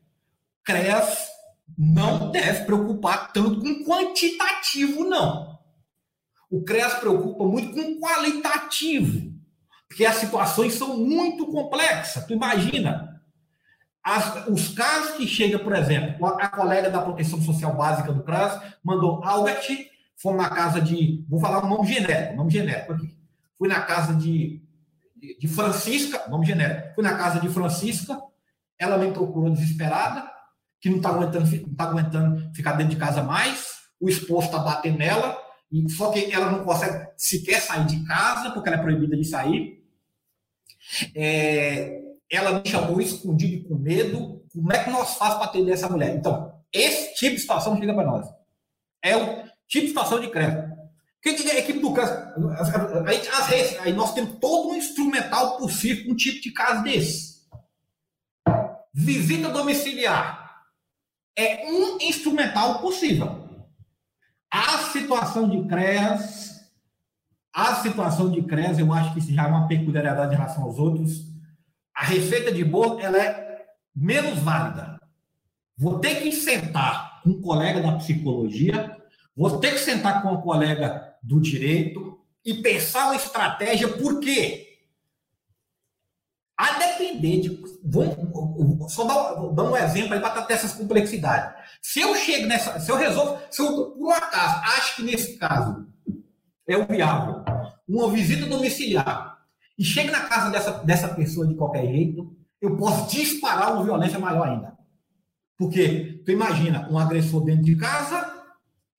[0.63, 1.27] CREAS
[1.77, 5.59] não deve preocupar tanto com quantitativo, não.
[6.49, 9.31] O CREAS preocupa muito com qualitativo,
[9.87, 12.25] porque as situações são muito complexas.
[12.25, 13.21] Tu imagina,
[14.03, 18.23] as, os casos que chega, por exemplo, a, a colega da proteção social básica do
[18.23, 21.25] CRAS mandou Albert Fomos na casa de.
[21.29, 23.13] Vou falar o nome genérico, nome genérico aqui.
[23.57, 24.64] Fui na casa de,
[25.15, 26.95] de, Francisca, nome genérico.
[26.95, 28.19] Fui na casa de Francisca,
[28.77, 30.29] ela me procurou desesperada,
[30.79, 33.67] que não está aguentando, não tá aguentando ficar dentro de casa mais,
[33.99, 35.37] o esposo está batendo nela,
[35.71, 39.23] e só que ela não consegue sequer sair de casa, porque ela é proibida de
[39.25, 39.83] sair.
[41.15, 44.45] É, ela me chamou escondido e com medo.
[44.53, 46.15] Como é que nós fazemos para atender essa mulher?
[46.15, 48.27] Então, esse tipo de situação chega para nós.
[49.01, 50.64] É o, Tipo de situação de crédito.
[51.25, 52.13] Que, é a equipe do caso?
[53.07, 57.41] Aí, aí nós temos todo um instrumental possível um tipo de caso desse.
[58.93, 60.61] Visita domiciliar.
[61.35, 63.43] É um instrumental possível.
[64.51, 66.61] A situação de CREAS,
[67.51, 70.77] a situação de CREAS, eu acho que isso já é uma peculiaridade em relação aos
[70.77, 71.23] outros.
[71.95, 74.99] A receita de bolo, ela é menos válida.
[75.75, 78.95] Vou ter que sentar com um colega da psicologia
[79.35, 84.77] Vou ter que sentar com um colega do direito e pensar uma estratégia, por quê?
[86.55, 87.63] A depender de.
[87.83, 91.53] Vou, só dar, dar um exemplo aí para ter essas complexidades.
[91.81, 92.79] Se eu chego nessa.
[92.79, 93.39] Se eu resolvo.
[93.49, 95.85] Se eu, por um acaso, acho que nesse caso
[96.67, 97.43] é o viável,
[97.87, 99.37] uma visita domiciliar,
[99.77, 104.17] e chego na casa dessa, dessa pessoa de qualquer jeito, eu posso disparar uma violência
[104.17, 104.75] maior ainda.
[105.57, 108.34] Porque tu imagina um agressor dentro de casa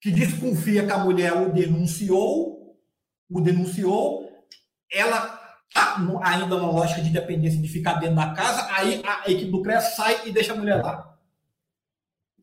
[0.07, 2.79] que desconfia que a mulher o denunciou,
[3.29, 4.31] o denunciou,
[4.89, 9.51] ela está ainda na lógica de dependência de ficar dentro da casa, aí a equipe
[9.51, 11.19] do CREA sai e deixa a mulher lá.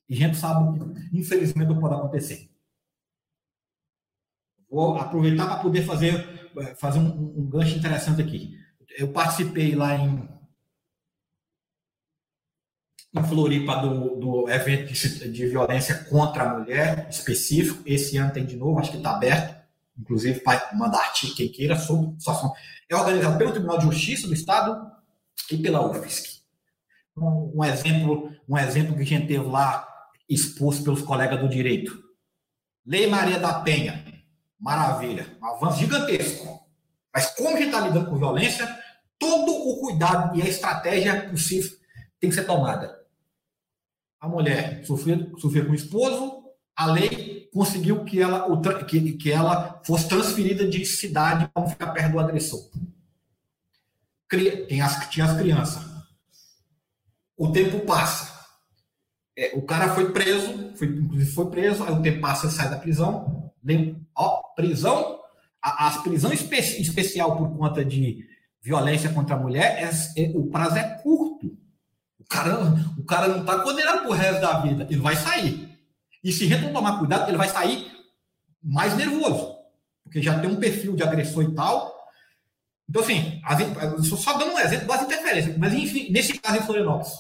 [0.09, 2.51] E a gente sabe que, infelizmente, não pode acontecer.
[4.69, 8.57] Vou aproveitar para poder fazer, fazer um, um gancho interessante aqui.
[8.97, 10.27] Eu participei lá em
[13.15, 17.83] em Floripa do, do evento de, de, violência contra a mulher específico.
[17.85, 19.55] Esse ano tem de novo, acho que está aberto,
[19.97, 22.51] inclusive para mandar artigo quem queira sobre situação.
[22.89, 24.91] É organizado pelo Tribunal de Justiça do Estado
[25.51, 26.41] e pela UFSC.
[27.15, 29.87] Um, um exemplo, um exemplo que a gente teve lá
[30.27, 31.95] exposto pelos colegas do direito.
[32.83, 34.03] Lei Maria da Penha,
[34.59, 36.63] maravilha, um avanço gigantesco.
[37.13, 38.67] Mas como a gente está lidando com violência,
[39.19, 41.77] todo o cuidado e a estratégia possível
[42.19, 43.02] tem que ser tomada
[44.23, 48.47] a mulher sofria, sofria com o esposo, a lei conseguiu que ela,
[48.85, 52.69] que, que ela fosse transferida de cidade para ficar perto do agressor.
[54.29, 55.83] Tem as, tinha as crianças.
[57.35, 58.31] O tempo passa.
[59.37, 62.77] É, o cara foi preso, foi, inclusive foi preso, aí o tempo passa, sai da
[62.77, 63.51] prisão.
[64.15, 65.19] Ó, prisão,
[65.61, 68.25] a, a prisão espe, especial por conta de
[68.61, 71.32] violência contra a mulher, é, é, o prazo é curto.
[72.33, 74.87] Cara, o cara não está condenado pro resto da vida.
[74.89, 75.69] Ele vai sair.
[76.23, 77.91] E se a gente não tomar cuidado, ele vai sair
[78.61, 79.55] mais nervoso.
[80.03, 81.93] Porque já tem um perfil de agressor e tal.
[82.89, 85.55] Então, assim, as, só dando um exemplo das interferências.
[85.57, 87.13] Mas, enfim, nesse caso em Florianópolis,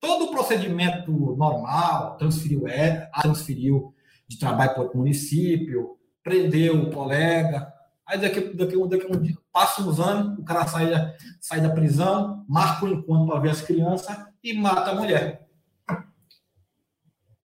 [0.00, 3.94] todo o procedimento normal, transferiu, é, transferiu
[4.26, 7.70] de trabalho para o município, prendeu o colega,
[8.06, 11.70] Aí daqui, daqui, daqui um dia, passa uns anos, o cara sai da, sai da
[11.70, 15.46] prisão, marca o um encontro para ver as crianças e mata a mulher.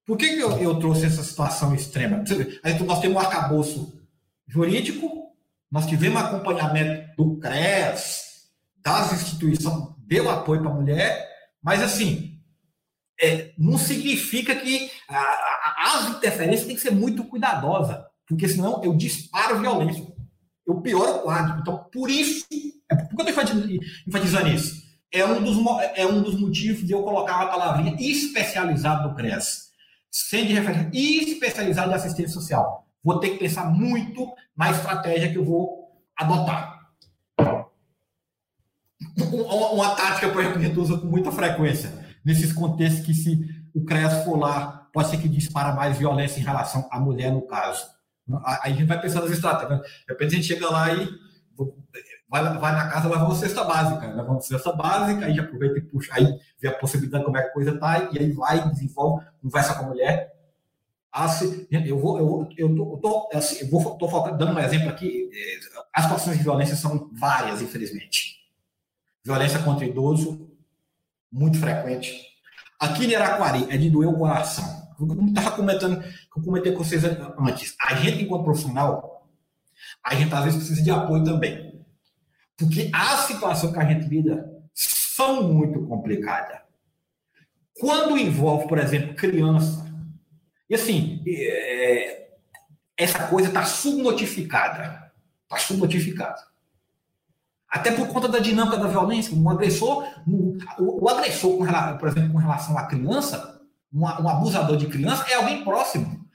[0.05, 2.23] Por que, que eu, eu trouxe essa situação extrema?
[2.63, 3.99] Aí nós temos um arcabouço
[4.47, 5.31] jurídico,
[5.71, 11.27] nós tivemos acompanhamento do CRES, das instituições, deu apoio para a mulher,
[11.63, 12.39] mas assim,
[13.19, 17.97] é, não significa que a, a, as interferências têm que ser muito cuidadosas,
[18.27, 20.10] porque senão eu disparo violência
[20.71, 21.59] eu pioro o quadro.
[21.59, 22.45] Então, por isso,
[22.89, 23.67] é por que eu estou
[24.07, 24.81] enfatizando isso?
[25.11, 25.57] É um, dos,
[25.95, 29.71] é um dos motivos de eu colocar uma palavrinha especializado no CRES.
[30.09, 32.87] Sem de referência, especializado de assistência social.
[33.03, 36.79] Vou ter que pensar muito na estratégia que eu vou adotar.
[39.17, 41.91] Uma, tática, que a gente usa com muita frequência,
[42.23, 46.43] nesses contextos que se o CRES for lá, pode ser que dispara mais violência em
[46.43, 47.85] relação à mulher, no caso
[48.45, 49.81] Aí a gente vai pensando nas estratégias.
[49.81, 51.09] De repente a gente chega lá e
[52.29, 54.07] vai, vai na casa, leva uma cesta básica.
[54.07, 57.37] Leva uma cesta básica, aí já aproveita e puxa, aí vê a possibilidade de como
[57.37, 60.31] é que a coisa tá, e aí vai, desenvolve, conversa com a mulher.
[61.11, 64.89] Assim, eu vou, eu, eu tô, eu tô, assim, eu vou, tô dando um exemplo
[64.89, 65.29] aqui.
[65.33, 65.59] Eh,
[65.93, 68.37] as situações de violência são várias, infelizmente.
[69.21, 70.49] Violência contra idoso,
[71.29, 72.25] muito frequente.
[72.79, 76.83] Aqui em Araquari é de doer o coração como estava comentando, que eu comentei com
[76.83, 79.27] vocês antes, a gente, enquanto profissional,
[80.03, 81.83] a gente às vezes precisa de apoio também.
[82.57, 86.59] Porque a situação que a gente lida são muito complicadas.
[87.79, 89.91] Quando envolve, por exemplo, criança,
[90.69, 92.29] e assim, é,
[92.95, 95.11] essa coisa está subnotificada.
[95.43, 96.39] Está subnotificada.
[97.67, 99.35] Até por conta da dinâmica da violência.
[99.35, 101.65] Um agressor, o, o agressor, com,
[101.97, 103.50] por exemplo, com relação à criança,
[103.93, 106.25] um, um abusador de criança é alguém próximo.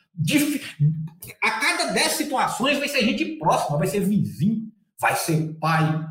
[1.42, 6.06] a cada dez situações vai ser gente próxima, vai ser vizinho, vai ser pai,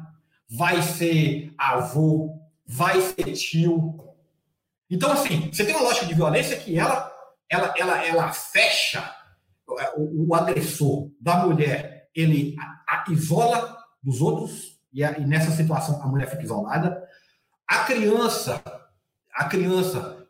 [0.50, 3.98] vai ser avô, vai ser tio.
[4.90, 7.12] Então, assim, você tem uma lógica de violência que ela,
[7.50, 9.14] ela, ela, ela fecha
[9.96, 15.52] o, o agressor da mulher, ele a, a isola dos outros, e, a, e nessa
[15.52, 17.04] situação a mulher fica isolada.
[17.68, 18.62] A criança,
[19.34, 20.25] a criança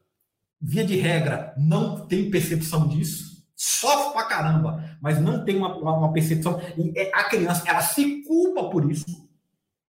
[0.66, 6.12] via de regra, não tem percepção disso, sofre pra caramba, mas não tem uma, uma
[6.12, 6.60] percepção.
[6.76, 9.06] E é, a criança, ela se culpa por isso.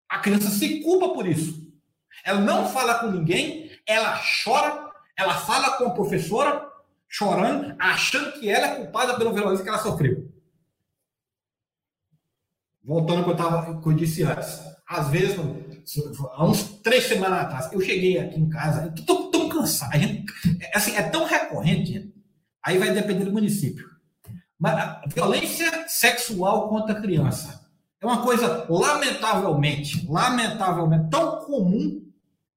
[0.07, 1.67] A criança se culpa por isso.
[2.23, 6.69] Ela não fala com ninguém, ela chora, ela fala com a professora,
[7.09, 10.31] chorando, achando que ela é culpada pela violência que ela sofreu.
[12.85, 14.61] Voltando ao que eu, tava, que eu disse antes.
[14.87, 15.37] Às vezes,
[16.33, 19.26] há uns três semanas atrás, eu cheguei aqui em casa, tô, tão
[19.57, 19.95] cansado.
[19.95, 20.25] A gente,
[20.61, 22.13] é, assim, é tão recorrente,
[22.63, 23.89] aí vai depender do município.
[24.59, 27.67] Mas violência sexual contra criança
[28.01, 32.03] é uma coisa, lamentavelmente, lamentavelmente, tão comum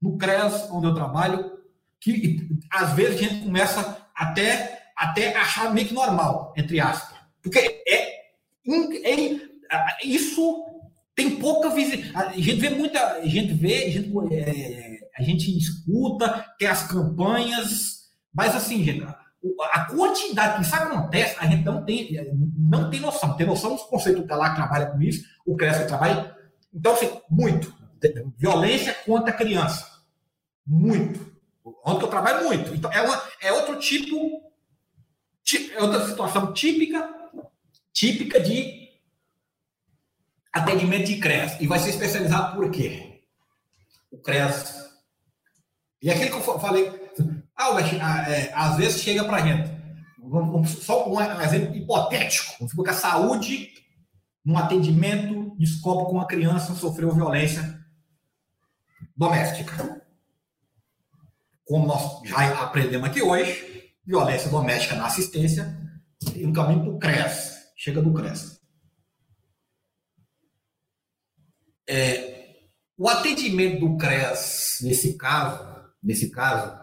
[0.01, 1.59] no CRES, onde eu trabalho,
[1.99, 7.17] que às vezes a gente começa até, até achar meio que normal, entre aspas.
[7.41, 8.19] Porque é,
[9.03, 9.49] é
[10.03, 10.65] isso
[11.19, 12.39] tem pouca visibilidade.
[12.39, 13.13] A gente vê muita.
[13.13, 14.88] A gente vê, a gente, é,
[15.19, 19.05] a gente escuta, tem as campanhas, mas assim, gente,
[19.71, 22.09] a quantidade que isso acontece, a gente não tem,
[22.57, 23.35] não tem noção.
[23.35, 26.35] Tem noção dos conceitos que lá que trabalha com isso, o CRES que trabalha.
[26.73, 27.73] Então, assim, muito.
[28.37, 29.85] Violência contra a criança.
[30.65, 31.33] Muito.
[31.85, 32.73] Onde eu trabalho muito.
[32.75, 34.51] Então, é, uma, é outro tipo,
[35.73, 37.09] é outra situação típica,
[37.93, 38.89] típica de
[40.51, 41.59] atendimento de CRES.
[41.61, 43.21] E vai ser especializado por quê?
[44.11, 44.88] O CRES.
[46.01, 46.89] E aquele que eu falei,
[47.55, 49.69] Albert, ah, é, às vezes chega para gente,
[50.17, 53.69] vamos, só um exemplo hipotético, vamos que a saúde,
[54.45, 57.79] num atendimento, descobre que uma criança sofreu violência
[59.15, 60.01] doméstica.
[61.65, 65.77] Como nós já aprendemos aqui hoje, violência doméstica na assistência,
[66.33, 68.59] tem um caminho para o CRES, chega do CRES.
[71.87, 72.55] É,
[72.97, 76.77] o atendimento do CRES, nesse caso, nesse caso,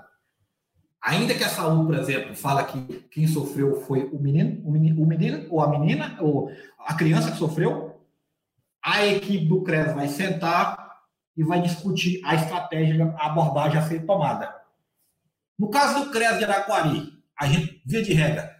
[1.00, 5.02] ainda que a saúde, por exemplo, fala que quem sofreu foi o menino, o menino,
[5.02, 8.00] o menino ou a menina, ou a criança que sofreu,
[8.82, 10.86] a equipe do CRES vai sentar
[11.36, 14.54] e vai discutir a estratégia, a abordagem a ser tomada.
[15.58, 18.56] No caso do CRES de Araquari, a gente, via de regra,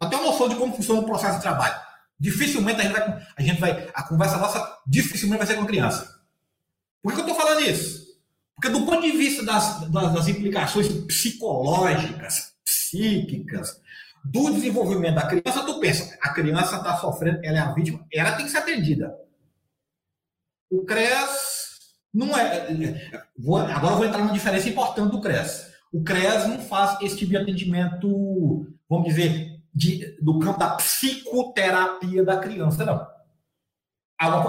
[0.00, 1.74] até uma noção de como funciona o processo de trabalho.
[2.18, 3.26] Dificilmente a gente vai.
[3.36, 6.22] A, gente vai, a conversa nossa dificilmente vai ser com criança.
[7.02, 8.03] Por que eu estou falando isso?
[8.54, 13.80] Porque do ponto de vista das, das, das implicações psicológicas, psíquicas,
[14.24, 18.32] do desenvolvimento da criança, tu pensa, a criança está sofrendo, ela é a vítima, ela
[18.32, 19.14] tem que ser atendida.
[20.70, 21.74] O CRES
[22.12, 23.12] não é.
[23.36, 25.72] Vou, agora vou entrar numa diferença importante do CRES.
[25.92, 32.24] O CRES não faz esse tipo de atendimento, vamos dizer, de, do campo da psicoterapia
[32.24, 33.14] da criança, não.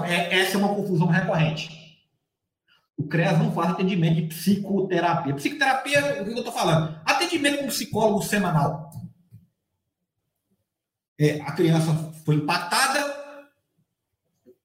[0.04, 1.85] É, essa é uma confusão recorrente.
[2.96, 5.34] O CREAS não faz atendimento de psicoterapia.
[5.34, 6.98] Psicoterapia, o que eu estou falando?
[7.04, 8.90] Atendimento com psicólogo semanal.
[11.18, 11.94] É, a criança
[12.24, 13.14] foi impactada,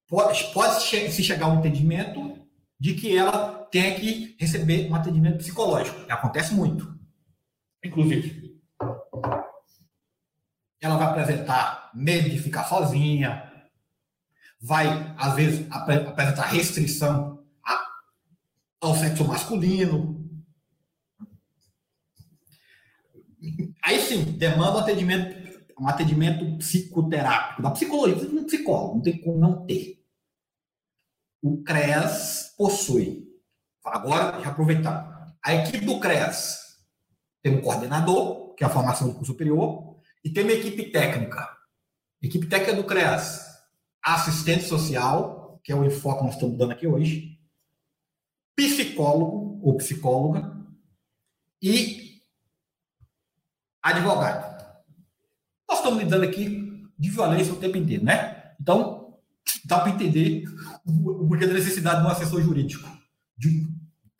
[0.07, 2.39] pode, pode se chegar a um entendimento
[2.79, 5.99] de que ela tem que receber um atendimento psicológico.
[6.09, 6.97] Acontece muito.
[7.83, 8.59] Inclusive,
[10.79, 13.51] ela vai apresentar medo de ficar sozinha,
[14.59, 17.40] vai, às vezes, apresentar restrição
[18.81, 20.19] ao sexo masculino.
[23.83, 29.39] Aí sim, demanda um atendimento, um atendimento psicoterápico, da psicologia, um psicólogo, não tem como
[29.39, 30.03] não ter.
[31.41, 33.27] O CREAS possui.
[33.83, 35.35] Agora, já aproveitar.
[35.43, 36.77] A equipe do CREAS
[37.41, 41.49] tem um coordenador, que é a formação do curso superior, e tem uma equipe técnica.
[42.21, 43.49] Equipe técnica do CREAS.
[44.03, 47.30] Assistente social, que é o enfoque que nós estamos dando aqui hoje.
[48.69, 50.57] Psicólogo ou psicóloga.
[51.61, 52.21] E
[53.81, 54.51] advogado.
[55.67, 58.53] Nós estamos lidando aqui de violência o tempo inteiro, né?
[58.59, 59.17] Então,
[59.65, 60.43] dá para entender
[60.85, 62.87] o porquê da necessidade de um assessor jurídico.
[63.37, 63.67] De,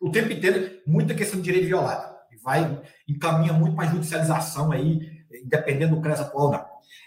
[0.00, 2.12] o tempo inteiro, muita questão de direito violado.
[2.42, 6.64] Vai, encaminha muito para a judicialização aí independendo do CREAS atual, não.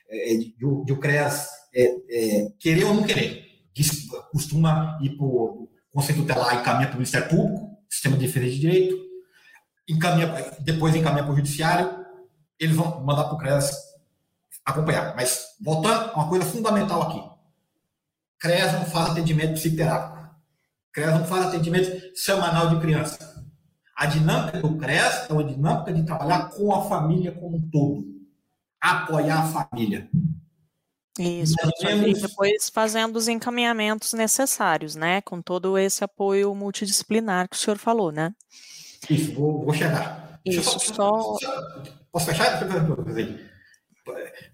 [0.09, 3.43] É, é de, de, o CREAS é, é, querer ou não querer.
[3.73, 5.64] Diz, costuma ir o
[5.95, 8.97] Conselho Tutelar, encaminha para o Ministério Público, Sistema de Defesa de Direito,
[9.87, 10.27] encaminha,
[10.59, 12.05] depois encaminha para o Judiciário,
[12.59, 13.71] eles vão mandar para o CREAS
[14.65, 15.15] acompanhar.
[15.15, 17.23] Mas, voltando uma coisa fundamental aqui.
[18.39, 20.35] CREAS não faz atendimento psicoterápico.
[20.91, 23.45] CREAS não faz atendimento semanal de criança.
[23.95, 28.03] A dinâmica do CREAS é uma dinâmica de trabalhar com a família como um todo
[28.81, 30.09] apoiar a família.
[31.17, 31.55] Isso,
[32.05, 35.21] e depois fazendo os encaminhamentos necessários, né?
[35.21, 38.33] Com todo esse apoio multidisciplinar que o senhor falou, né?
[39.09, 40.39] Isso, vou, vou chegar.
[40.45, 41.11] Isso, só...
[42.11, 42.61] Posso fechar?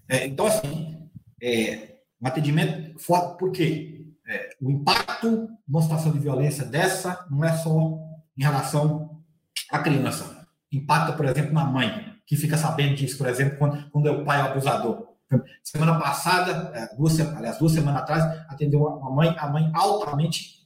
[0.07, 1.09] É, então, assim,
[1.41, 4.05] é, um atendimento forte, por quê?
[4.27, 7.97] É, o impacto numa situação de violência dessa não é só
[8.37, 9.21] em relação
[9.71, 10.47] à criança.
[10.71, 14.23] Impacta, por exemplo, na mãe, que fica sabendo disso, por exemplo, quando, quando é o
[14.23, 15.10] pai abusador.
[15.63, 20.61] Semana passada, é, duas, aliás, duas semanas atrás, atendeu uma mãe, a mãe altamente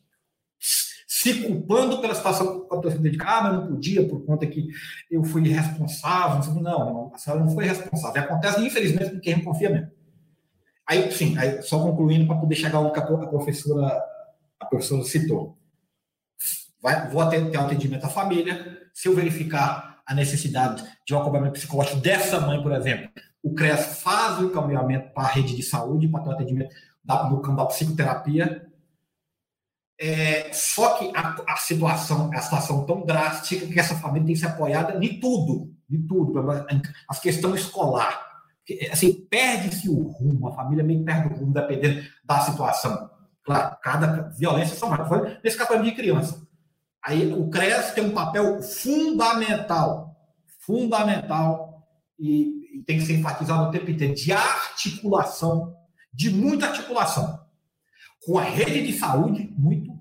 [1.25, 4.67] se culpando pela situação que a torcida de ah, mas não podia por conta que
[5.09, 6.53] eu fui irresponsável.
[6.61, 8.21] Não, a senhora não foi responsável.
[8.21, 9.91] Acontece, infelizmente, com quem confia mesmo.
[10.87, 13.99] Aí, sim, aí, só concluindo para poder chegar ao que a professora,
[14.59, 15.57] a professora citou.
[16.81, 18.87] Vai, vou ter, ter atendimento à família.
[18.93, 23.09] Se eu verificar a necessidade de um acompanhamento psicológico dessa mãe, por exemplo,
[23.45, 26.73] o CRES faz o encaminhamento para a rede de saúde, para o atendimento
[27.29, 28.65] no campo da psicoterapia.
[30.01, 34.33] É, só que a, a, situação é a situação tão drástica que essa família tem
[34.33, 36.43] que ser apoiada em tudo, de tudo,
[37.07, 38.19] as questões escolar.
[38.91, 43.11] Assim, perde-se o rumo, a família meio perde o rumo, dependendo da situação.
[43.43, 45.37] Claro, cada violência são várias.
[45.43, 46.43] Nesse caso, de criança.
[47.05, 50.15] Aí o CRES tem um papel fundamental,
[50.61, 51.87] fundamental,
[52.17, 55.73] e, e tem que ser enfatizado o tempo inteiro, de articulação,
[56.13, 57.39] de muita articulação,
[58.25, 59.91] com a rede de saúde, muito,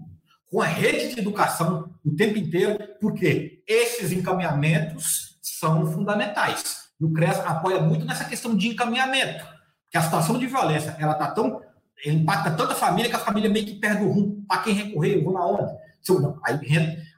[0.51, 6.89] com a rede de educação o tempo inteiro, porque esses encaminhamentos são fundamentais.
[7.01, 9.45] E o CRES apoia muito nessa questão de encaminhamento,
[9.85, 11.63] porque a situação de violência, ela está tão
[12.05, 14.45] impacta tanta família que a família meio que perde o rumo.
[14.47, 15.73] Para quem recorrer, eu vou na onde?
[16.21, 16.59] Não, aí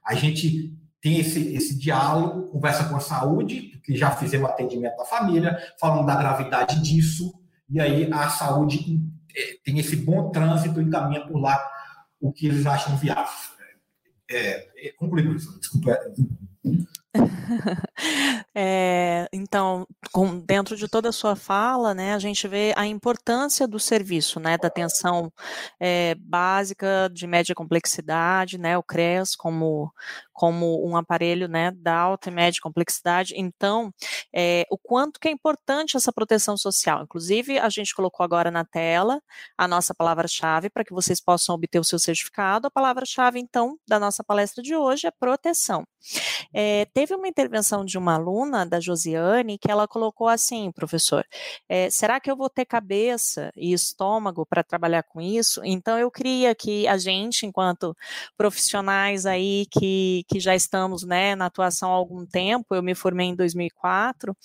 [0.04, 0.75] a gente
[1.06, 6.04] tem esse, esse diálogo, conversa com a saúde, porque já fizemos atendimento da família, falando
[6.04, 7.32] da gravidade disso,
[7.70, 9.00] e aí a saúde
[9.32, 11.64] é, tem esse bom trânsito, encaminha por lá
[12.20, 13.32] o que eles acham viável.
[14.28, 14.94] É, é,
[15.60, 15.96] desculpa.
[18.54, 23.66] É, então, com, dentro de toda a sua fala, né, a gente vê a importância
[23.66, 25.32] do serviço, né, da atenção
[25.80, 29.92] é, básica de média complexidade, né, o CRES como,
[30.32, 33.34] como um aparelho, né, da alta e média complexidade.
[33.36, 33.92] Então,
[34.34, 37.02] é, o quanto que é importante essa proteção social.
[37.02, 39.20] Inclusive, a gente colocou agora na tela
[39.56, 42.66] a nossa palavra-chave para que vocês possam obter o seu certificado.
[42.66, 45.86] A palavra-chave, então, da nossa palestra de hoje é proteção.
[46.52, 51.24] É, teve uma intervenção de uma aluna, da Josiane, que ela colocou assim, professor,
[51.68, 55.62] é, será que eu vou ter cabeça e estômago para trabalhar com isso?
[55.64, 57.96] Então, eu queria que a gente, enquanto
[58.36, 63.28] profissionais aí que, que já estamos né, na atuação há algum tempo, eu me formei
[63.28, 64.36] em 2004,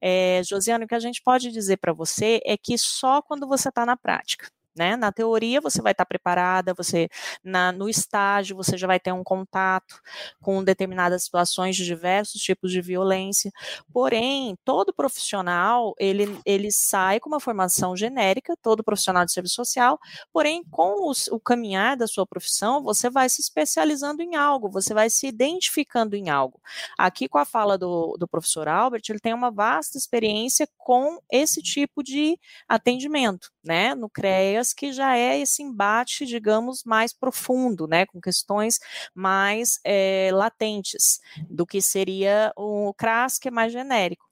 [0.00, 3.68] é, Josiane, o que a gente pode dizer para você é que só quando você
[3.68, 4.96] está na prática, né?
[4.96, 7.08] Na teoria você vai estar preparada, você
[7.42, 10.00] na, no estágio você já vai ter um contato
[10.40, 13.52] com determinadas situações de diversos tipos de violência.
[13.92, 19.98] Porém, todo profissional ele, ele sai com uma formação genérica, todo profissional de serviço social.
[20.32, 24.94] Porém, com os, o caminhar da sua profissão, você vai se especializando em algo, você
[24.94, 26.60] vai se identificando em algo.
[26.98, 31.62] Aqui com a fala do, do professor Albert, ele tem uma vasta experiência com esse
[31.62, 33.94] tipo de atendimento, né?
[33.94, 38.78] No CREA que já é esse embate, digamos, mais profundo, né, com questões
[39.14, 44.24] mais é, latentes do que seria o CRAS, que é mais genérico.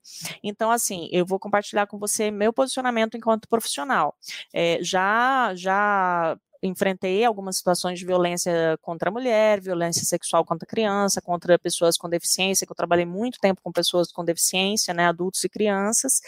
[0.42, 4.16] Então, assim, eu vou compartilhar com você meu posicionamento enquanto profissional.
[4.52, 10.68] É, já, já enfrentei algumas situações de violência contra a mulher, violência sexual contra a
[10.68, 15.06] criança, contra pessoas com deficiência, que eu trabalhei muito tempo com pessoas com deficiência, né,
[15.06, 16.20] adultos e crianças,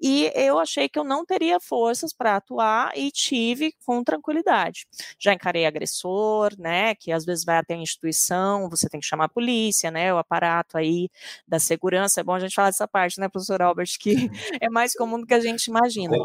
[0.00, 4.86] e eu achei que eu não teria forças para atuar e tive com tranquilidade.
[5.18, 9.24] Já encarei agressor, né, que às vezes vai até a instituição, você tem que chamar
[9.24, 11.08] a polícia, né, o aparato aí
[11.46, 14.14] da segurança, é bom a gente falar dessa parte, né, professor Albert, que
[14.60, 16.16] é mais comum do que a gente imagina.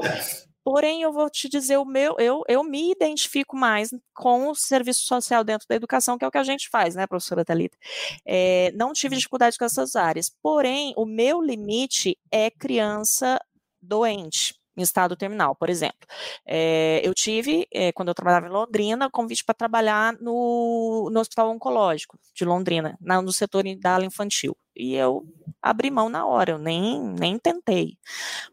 [0.66, 5.06] Porém, eu vou te dizer o meu, eu, eu me identifico mais com o serviço
[5.06, 7.78] social dentro da educação, que é o que a gente faz, né, professora Thalita?
[8.26, 10.28] É, não tive dificuldade com essas áreas.
[10.42, 13.40] Porém, o meu limite é criança
[13.80, 16.00] doente em estado terminal, por exemplo.
[16.46, 21.52] É, eu tive, é, quando eu trabalhava em Londrina, convite para trabalhar no, no Hospital
[21.52, 24.58] Oncológico de Londrina, na, no setor da ala infantil.
[24.76, 25.24] E eu
[25.66, 27.98] abri mão na hora, eu nem, nem tentei,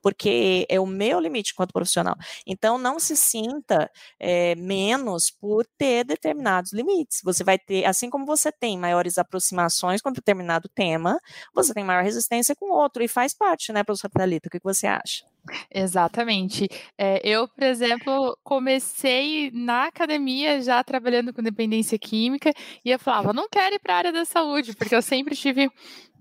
[0.02, 2.16] porque é o meu limite enquanto profissional.
[2.46, 7.20] Então, não se sinta é, menos por ter determinados limites.
[7.22, 11.18] Você vai ter, assim como você tem maiores aproximações com determinado tema,
[11.54, 14.48] você tem maior resistência com outro, e faz parte, né, professor Thalita?
[14.48, 15.24] O que você acha?
[15.70, 16.68] Exatamente.
[16.96, 22.52] É, eu, por exemplo, comecei na academia já trabalhando com dependência química
[22.84, 25.68] e eu falava, não quero ir para a área da saúde, porque eu sempre tive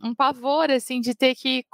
[0.03, 1.65] um pavor, assim, de ter que.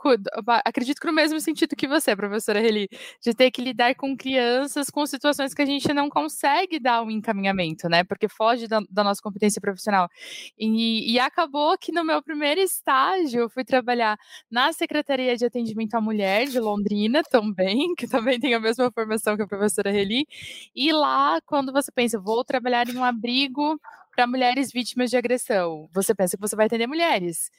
[0.65, 2.89] Acredito que no mesmo sentido que você, professora Reli,
[3.21, 7.09] de ter que lidar com crianças com situações que a gente não consegue dar um
[7.11, 8.03] encaminhamento, né?
[8.03, 10.09] Porque foge da, da nossa competência profissional.
[10.57, 14.17] E, e, acabou que no meu primeiro estágio eu fui trabalhar
[14.49, 19.35] na Secretaria de Atendimento à Mulher de Londrina também, que também tem a mesma formação
[19.35, 20.27] que a professora Reli.
[20.75, 23.79] E lá, quando você pensa, vou trabalhar em um abrigo
[24.15, 27.51] para mulheres vítimas de agressão, você pensa que você vai atender mulheres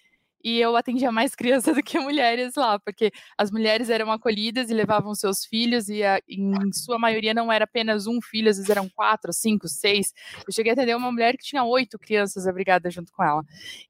[0.42, 4.74] e eu atendia mais crianças do que mulheres lá, porque as mulheres eram acolhidas e
[4.74, 8.70] levavam seus filhos, e a, em sua maioria não era apenas um filho, às vezes
[8.70, 10.12] eram quatro, cinco, seis.
[10.46, 13.42] Eu cheguei a atender uma mulher que tinha oito crianças abrigadas junto com ela.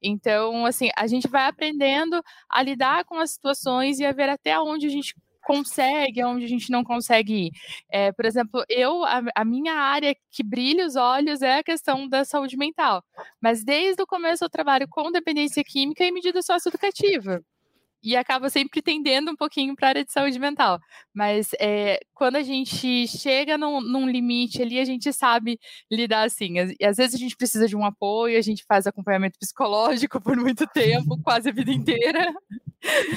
[0.03, 4.59] Então, assim, a gente vai aprendendo a lidar com as situações e a ver até
[4.59, 5.15] onde a gente
[5.49, 7.51] consegue, aonde a gente não consegue ir.
[7.91, 12.07] É, por exemplo, eu, a, a, minha área que brilha os olhos é a questão
[12.07, 13.03] da saúde mental.
[13.41, 17.43] Mas desde o começo eu trabalho com dependência química e medida socioeducativa
[18.03, 20.79] e acaba sempre tendendo um pouquinho para a área de saúde mental.
[21.13, 25.59] Mas é, quando a gente chega num, num, limite ali, a gente sabe
[25.91, 26.55] lidar assim.
[26.79, 30.37] E às vezes a gente precisa de um apoio, a gente faz acompanhamento psicológico por
[30.37, 32.33] muito tempo, quase a vida inteira.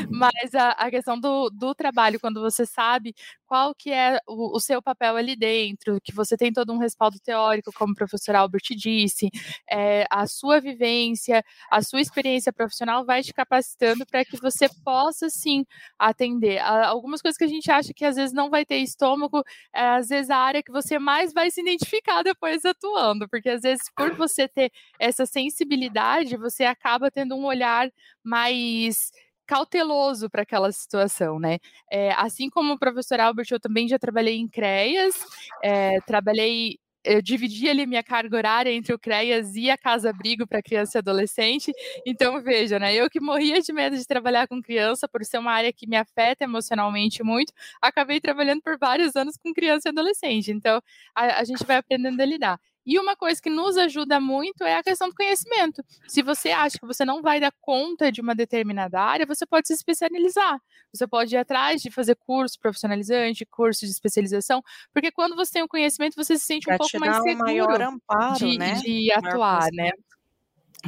[0.09, 3.13] Mas a, a questão do, do, trabalho, quando você sabe
[3.45, 7.19] qual que é o, o, seu papel ali dentro, que você tem todo um respaldo
[7.19, 9.29] teórico, como o professor Albert disse,
[9.69, 15.29] é, a sua vivência, a sua experiência profissional vai te capacitando para que você possa,
[15.29, 15.65] sim,
[15.97, 16.59] atender.
[16.59, 19.43] Algumas coisas que a gente acha que às vezes não vai ter estômago,
[19.73, 23.61] é, às vezes a área que você mais vai se identificar depois atuando, porque às
[23.61, 27.89] vezes por você ter essa sensibilidade, você acaba tendo um olhar
[28.23, 29.11] mais
[29.51, 31.57] cauteloso para aquela situação, né?
[31.91, 35.13] É, assim como o professor Albert, eu também já trabalhei em CREAS,
[35.61, 40.47] é, trabalhei eu dividi ali minha carga horária entre o CREAS e a Casa Abrigo
[40.47, 41.71] para criança e adolescente.
[42.05, 42.93] Então, veja, né?
[42.93, 45.95] Eu que morria de medo de trabalhar com criança, por ser uma área que me
[45.95, 50.51] afeta emocionalmente muito, acabei trabalhando por vários anos com criança e adolescente.
[50.51, 50.81] Então,
[51.15, 52.59] a, a gente vai aprendendo a lidar.
[52.85, 55.83] E uma coisa que nos ajuda muito é a questão do conhecimento.
[56.07, 59.67] Se você acha que você não vai dar conta de uma determinada área, você pode
[59.67, 60.59] se especializar.
[60.93, 64.61] Você pode ir atrás de fazer curso profissionalizante, curso de especialização,
[64.93, 67.37] porque quando você tem o um conhecimento, você se sente um pouco mais seguro um
[67.37, 68.73] maior amparo, de, né?
[68.75, 69.91] de atuar, né?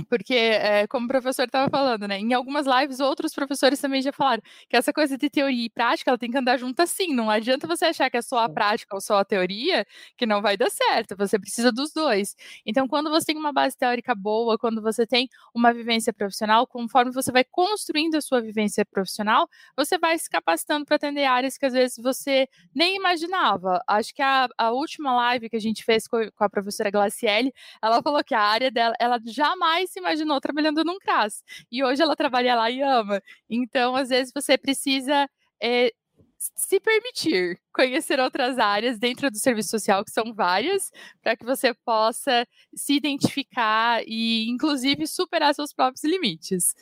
[0.09, 2.17] Porque, é, como o professor estava falando, né?
[2.19, 6.09] Em algumas lives, outros professores também já falaram que essa coisa de teoria e prática,
[6.09, 7.13] ela tem que andar junto assim.
[7.13, 9.85] Não adianta você achar que é só a prática ou só a teoria,
[10.17, 11.15] que não vai dar certo.
[11.17, 12.35] Você precisa dos dois.
[12.65, 17.11] Então, quando você tem uma base teórica boa, quando você tem uma vivência profissional, conforme
[17.11, 21.65] você vai construindo a sua vivência profissional, você vai se capacitando para atender áreas que
[21.65, 23.81] às vezes você nem imaginava.
[23.87, 27.53] Acho que a, a última live que a gente fez com, com a professora Glaciele,
[27.81, 31.43] ela falou que a área dela, ela jamais jamais se imaginou trabalhando num CRAS.
[31.71, 33.21] E hoje ela trabalha lá e ama.
[33.49, 35.29] Então, às vezes, você precisa
[35.61, 35.91] é,
[36.55, 41.73] se permitir conhecer outras áreas dentro do serviço social, que são várias, para que você
[41.85, 46.75] possa se identificar e, inclusive, superar seus próprios limites.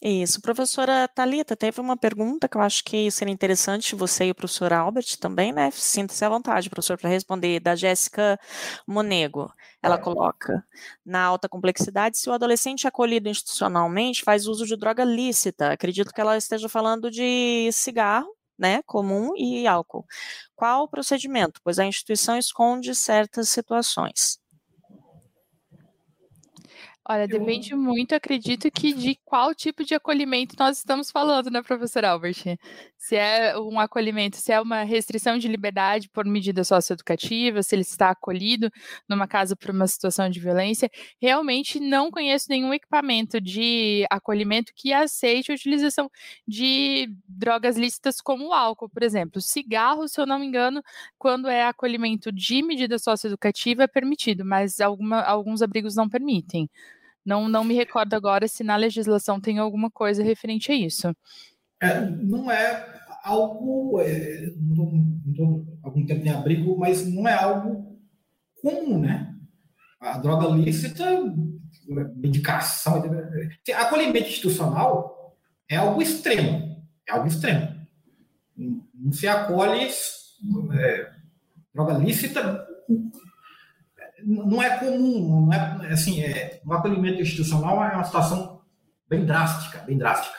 [0.00, 0.40] Isso.
[0.40, 4.72] Professora Talita, teve uma pergunta que eu acho que seria interessante você e o professor
[4.72, 5.70] Albert também, né?
[5.72, 8.38] Sinta-se à vontade, professor, para responder, da Jéssica
[8.86, 9.52] Monego.
[9.82, 10.64] Ela coloca:
[11.04, 16.12] na alta complexidade, se o adolescente é acolhido institucionalmente faz uso de droga lícita, acredito
[16.12, 20.04] que ela esteja falando de cigarro, né, comum e álcool.
[20.54, 21.60] Qual o procedimento?
[21.64, 24.38] Pois a instituição esconde certas situações.
[27.10, 32.04] Olha, depende muito, acredito que de qual tipo de acolhimento nós estamos falando, né, professor
[32.04, 32.58] Albert?
[32.98, 37.80] Se é um acolhimento, se é uma restrição de liberdade por medida socioeducativa, se ele
[37.80, 38.70] está acolhido
[39.08, 44.92] numa casa por uma situação de violência, realmente não conheço nenhum equipamento de acolhimento que
[44.92, 46.10] aceite a utilização
[46.46, 49.40] de drogas lícitas como o álcool, por exemplo.
[49.40, 50.82] Cigarro, se eu não me engano,
[51.16, 56.68] quando é acolhimento de medida socioeducativa é permitido, mas alguma, alguns abrigos não permitem.
[57.24, 61.14] Não, não me recordo agora se na legislação tem alguma coisa referente a isso.
[61.80, 64.00] É, não é algo.
[64.00, 67.98] É, não algum tempo em abrigo, mas não é algo
[68.60, 69.34] comum, né?
[70.00, 71.04] A droga lícita,
[72.16, 73.02] medicação,
[73.76, 75.36] acolhimento institucional
[75.68, 76.84] é algo extremo.
[77.08, 77.76] É algo extremo.
[78.94, 79.88] Não se acolhe
[80.72, 81.10] é,
[81.74, 82.66] droga lícita
[84.24, 88.60] não é comum, não é assim, é, o acolhimento institucional é uma situação
[89.08, 90.36] bem drástica, bem drástica.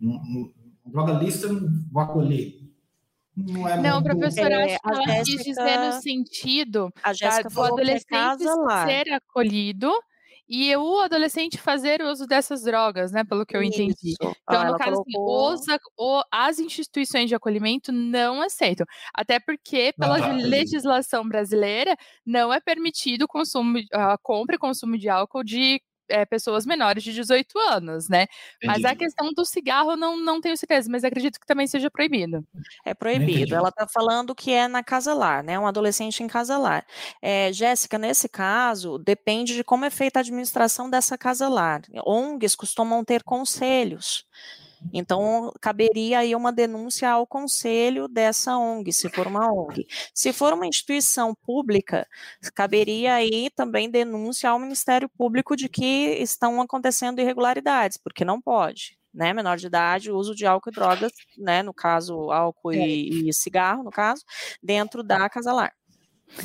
[0.00, 0.52] Um, um,
[0.86, 1.48] um droga lista
[1.90, 2.60] vou acolher.
[3.36, 4.16] Não, é não muito...
[4.16, 8.44] professora, é, acho que ela Jéssica, quis dizer no sentido a da, do adolescente
[8.86, 9.90] ser acolhido
[10.52, 13.22] e o adolescente fazer uso dessas drogas, né?
[13.22, 14.10] Pelo que eu entendi.
[14.10, 14.18] Isso.
[14.20, 15.52] Então, ah, no caso, assim, colocou...
[15.52, 15.60] os,
[15.96, 18.84] o, as instituições de acolhimento não aceitam.
[19.14, 21.96] Até porque, pela ah, legislação brasileira,
[22.26, 25.80] não é permitido consumo, a compra e consumo de álcool de
[26.10, 28.26] é, pessoas menores de 18 anos, né?
[28.56, 28.66] Entendi.
[28.66, 32.44] Mas a questão do cigarro não, não tenho certeza, mas acredito que também seja proibido.
[32.84, 33.54] É proibido.
[33.54, 35.58] Ela está falando que é na casa lar, né?
[35.58, 36.84] Um adolescente em casa lar.
[37.22, 41.82] É, Jéssica, nesse caso, depende de como é feita a administração dessa casa lar.
[42.04, 44.24] ONGs costumam ter conselhos.
[44.92, 49.86] Então, caberia aí uma denúncia ao conselho dessa ONG, se for uma ONG.
[50.14, 52.06] Se for uma instituição pública,
[52.54, 58.98] caberia aí também denúncia ao Ministério Público de que estão acontecendo irregularidades, porque não pode.
[59.12, 63.28] né, menor de idade, o uso de álcool e drogas, né, no caso, álcool e,
[63.28, 64.22] e cigarro, no caso,
[64.62, 65.72] dentro da casalar.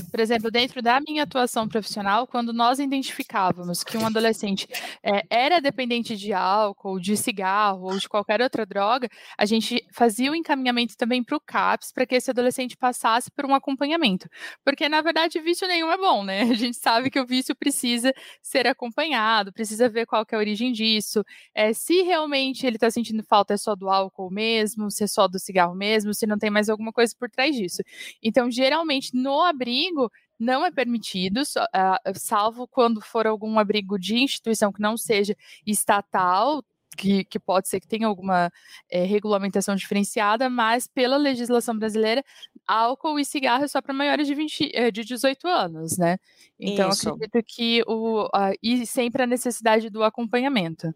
[0.09, 4.67] Por exemplo, dentro da minha atuação profissional, quando nós identificávamos que um adolescente
[5.03, 9.07] é, era dependente de álcool, de cigarro ou de qualquer outra droga,
[9.37, 13.45] a gente fazia o encaminhamento também para o CAPS para que esse adolescente passasse por
[13.45, 14.27] um acompanhamento.
[14.63, 16.41] Porque, na verdade, vício nenhum é bom, né?
[16.41, 20.71] A gente sabe que o vício precisa ser acompanhado, precisa ver qual é a origem
[20.71, 21.23] disso,
[21.53, 25.27] é, se realmente ele está sentindo falta é só do álcool mesmo, se é só
[25.27, 27.83] do cigarro mesmo, se não tem mais alguma coisa por trás disso.
[28.21, 34.15] Então, geralmente, no abrigo abrigo não é permitido, uh, salvo quando for algum abrigo de
[34.15, 36.63] instituição que não seja estatal,
[36.97, 38.49] que, que, pode ser que tenha alguma
[38.89, 42.23] é, regulamentação diferenciada, mas pela legislação brasileira,
[42.65, 46.17] álcool e cigarro é só para maiores de, 20, eh, de 18 anos, né?
[46.57, 47.09] Então, Isso.
[47.09, 48.29] acredito que o.
[48.63, 50.95] E sempre a necessidade do acompanhamento.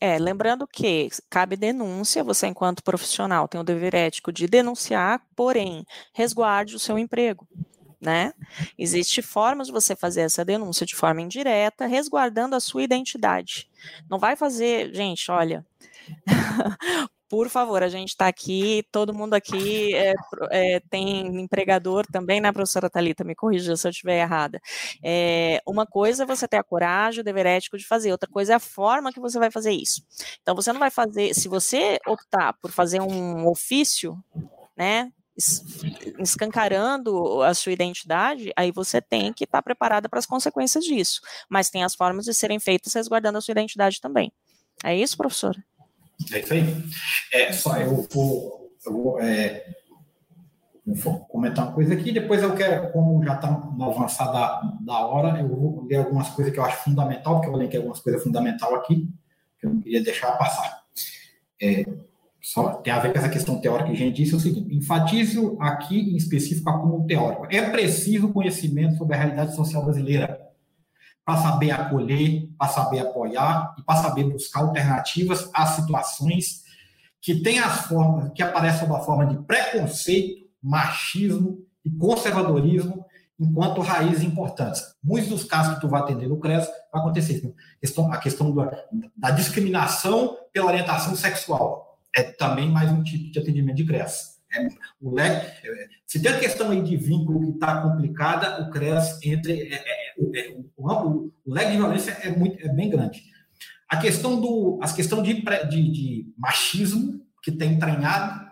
[0.00, 5.84] É, lembrando que cabe denúncia, você, enquanto profissional, tem o dever ético de denunciar, porém,
[6.12, 7.46] resguarde o seu emprego
[8.00, 8.32] né?
[8.78, 13.68] Existem formas de você fazer essa denúncia de forma indireta, resguardando a sua identidade.
[14.08, 15.66] Não vai fazer, gente, olha.
[17.28, 20.14] por favor, a gente está aqui, todo mundo aqui é,
[20.50, 23.22] é, tem empregador também, né, professora Talita?
[23.22, 24.60] Me corrija se eu estiver errada.
[25.04, 28.54] É, uma coisa é você ter a coragem, o dever ético de fazer, outra coisa
[28.54, 30.02] é a forma que você vai fazer isso.
[30.40, 34.16] Então, você não vai fazer, se você optar por fazer um ofício,
[34.76, 35.12] né,
[36.18, 41.20] escancarando a sua identidade, aí você tem que estar tá preparada para as consequências disso.
[41.48, 44.32] Mas tem as formas de serem feitas resguardando a sua identidade também.
[44.84, 45.62] É isso, professora?
[46.32, 46.64] É isso aí.
[47.32, 49.64] É, só eu vou, eu vou, é,
[50.84, 55.06] vou comentar uma coisa aqui, depois eu quero, como já está no avançar da, da
[55.06, 58.22] hora, eu vou ler algumas coisas que eu acho fundamental, porque eu elenquei algumas coisas
[58.22, 59.08] fundamentais aqui,
[59.58, 60.82] que eu não queria deixar passar.
[61.60, 61.84] É,
[62.48, 64.74] só tem a ver com essa questão teórica que a gente disse, é o seguinte,
[64.74, 67.46] enfatizo aqui em específico a como teórico.
[67.50, 70.40] É preciso conhecimento sobre a realidade social brasileira
[71.26, 76.64] para saber acolher, para saber apoiar e para saber buscar alternativas às situações
[77.20, 83.04] que têm as formas, que aparecem sob a forma de preconceito, machismo e conservadorismo
[83.38, 84.82] enquanto raízes importantes.
[85.04, 87.54] Muitos dos casos que tu vai atender no CRES vai acontecer.
[88.10, 88.84] A questão da,
[89.14, 91.87] da discriminação pela orientação sexual
[92.18, 94.38] é também mais um tipo de atendimento de CRES.
[94.52, 94.66] É,
[95.00, 99.20] o leque, é, se tem a questão aí de vínculo que está complicada, o CRES
[99.22, 99.72] entre.
[99.72, 103.22] É, é, é o, o, o, leque de violência é, muito, é bem grande.
[103.88, 104.78] A questão do.
[104.82, 108.50] As questão de, de, de machismo, que tem entranhado,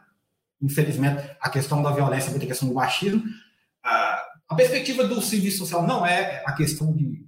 [0.63, 3.25] infelizmente, a questão da violência a questão do machismo.
[3.83, 7.27] A, a perspectiva do serviço social não é a questão de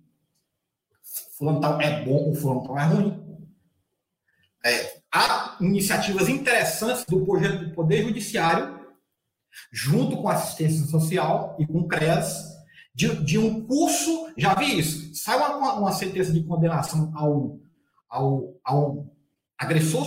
[1.36, 3.28] fulano é bom ou fulano é ruim.
[4.64, 8.78] É, há iniciativas interessantes do projeto do Poder Judiciário,
[9.72, 12.56] junto com a assistência social e com o CREAS,
[12.94, 17.58] de, de um curso, já vi isso, sai uma, uma sentença de condenação ao,
[18.08, 19.06] ao, ao
[19.58, 20.06] agressor,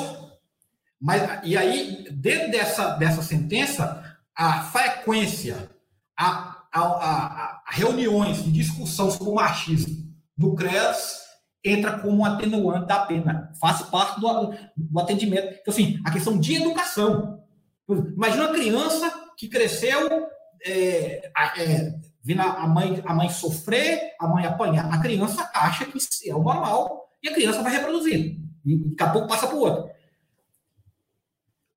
[1.00, 5.70] mas, e aí, dentro dessa, dessa sentença, a frequência,
[6.18, 11.22] a, a, a, a reuniões de discussão sobre o machismo no CREAS
[11.64, 15.58] entra como um atenuante da pena, faz parte do, do atendimento.
[15.62, 17.40] Então, assim, a questão de educação.
[17.88, 20.28] Imagina uma criança que cresceu
[20.66, 21.94] é, é,
[22.24, 24.92] vendo a mãe, a mãe sofrer, a mãe apanhar.
[24.92, 28.38] A criança acha que isso é o normal e a criança vai reproduzir.
[28.66, 29.92] E daqui a pouco passa para o outro.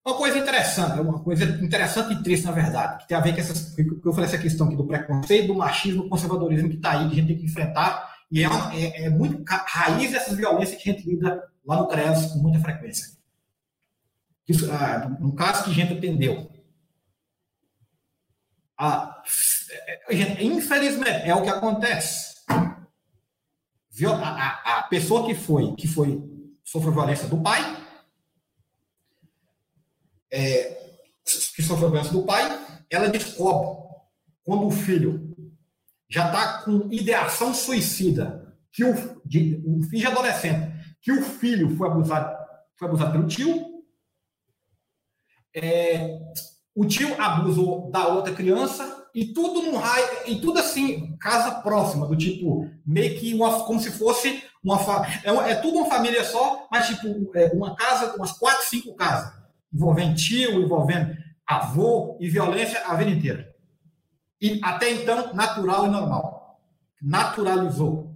[0.07, 3.41] Uma coisa interessante, uma coisa interessante e triste, na verdade, que tem a ver com
[3.41, 6.91] essas, que eu falei essa questão aqui do preconceito, do machismo, do conservadorismo que está
[6.91, 10.83] aí, que a gente tem que enfrentar e é, é, é muito raiz dessas violências
[10.83, 13.17] que a gente lida lá no CREAS com muita frequência.
[14.49, 16.51] Isso, ah, um caso que a gente atendeu.
[18.77, 19.23] A,
[20.11, 22.35] gente, infelizmente, é o que acontece.
[24.05, 26.21] A, a, a, pessoa que foi, que foi,
[26.65, 27.63] sofreu violência do pai,
[30.33, 30.99] é,
[31.55, 32.43] que sofreu violência do pai,
[32.91, 33.79] ela descobre
[34.43, 35.54] quando o filho
[36.09, 41.77] já está com ideação suicida, que o, de, um filho de adolescente, que o filho
[41.77, 42.37] foi abusado,
[42.79, 43.83] foi abusado pelo tio,
[45.55, 46.19] é,
[46.75, 52.07] o tio abusou da outra criança e tudo num raio, e tudo assim, casa próxima,
[52.07, 54.81] do tipo, meio que uma, como se fosse uma
[55.23, 59.33] é, é tudo uma família só, mas tipo, é, uma casa, umas quatro, cinco casas,
[59.73, 63.54] envolvendo tio, envolvendo avô e violência a vida inteira
[64.45, 66.61] e até então natural e normal.
[67.01, 68.15] Naturalizou.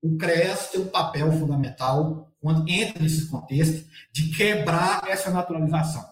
[0.00, 6.02] O CREAS tem um papel fundamental quando entra nesses contextos, de quebrar essa naturalização.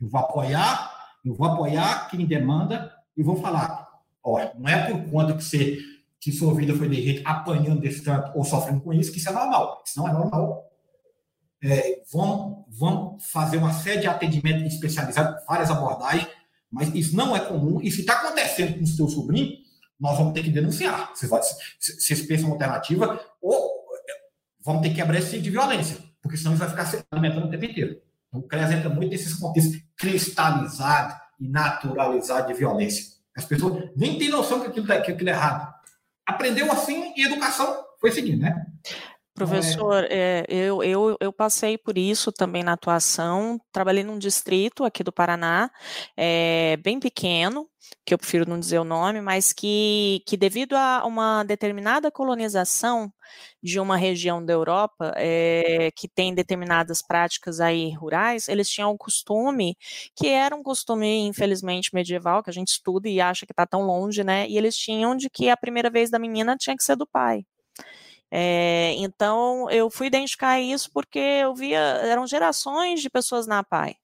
[0.00, 0.92] Eu vou apoiar,
[1.24, 3.88] eu vou apoiar quem demanda e vou falar,
[4.22, 5.78] ó, não é por conta que você
[6.20, 9.28] que sua vida foi de jeito apanhando desse tanto ou sofrendo com isso, que isso
[9.28, 9.80] é normal.
[9.86, 10.68] Isso não é normal.
[11.62, 16.26] É, vão, vão fazer uma série de atendimento especializado, várias abordagens,
[16.70, 17.80] mas isso não é comum.
[17.80, 19.56] E se está acontecendo com o seu sobrinho,
[19.98, 21.10] nós vamos ter que denunciar.
[21.14, 21.30] Vocês,
[21.80, 23.78] vocês pensam alternativa, ou
[24.64, 27.46] vamos ter que quebrar esse tipo de violência, porque senão isso vai ficar se alimentando
[27.46, 28.00] o tempo inteiro.
[28.28, 33.04] Então, o CREAS entra muito nesses contextos cristalizados e naturalizados de violência.
[33.34, 35.72] As pessoas nem têm noção que aquilo, que aquilo é errado.
[36.26, 38.66] Aprendeu assim e educação foi seguindo, né?
[39.38, 43.60] Professor, é, eu, eu, eu passei por isso também na atuação.
[43.70, 45.70] Trabalhei num distrito aqui do Paraná,
[46.16, 47.68] é, bem pequeno,
[48.04, 53.12] que eu prefiro não dizer o nome, mas que, que devido a uma determinada colonização
[53.62, 58.96] de uma região da Europa é, que tem determinadas práticas aí rurais, eles tinham um
[58.96, 59.76] costume
[60.16, 63.82] que era um costume infelizmente medieval que a gente estuda e acha que está tão
[63.82, 64.48] longe, né?
[64.48, 67.44] E eles tinham de que a primeira vez da menina tinha que ser do pai.
[68.30, 73.96] É, então, eu fui identificar isso porque eu via, eram gerações de pessoas na PAI,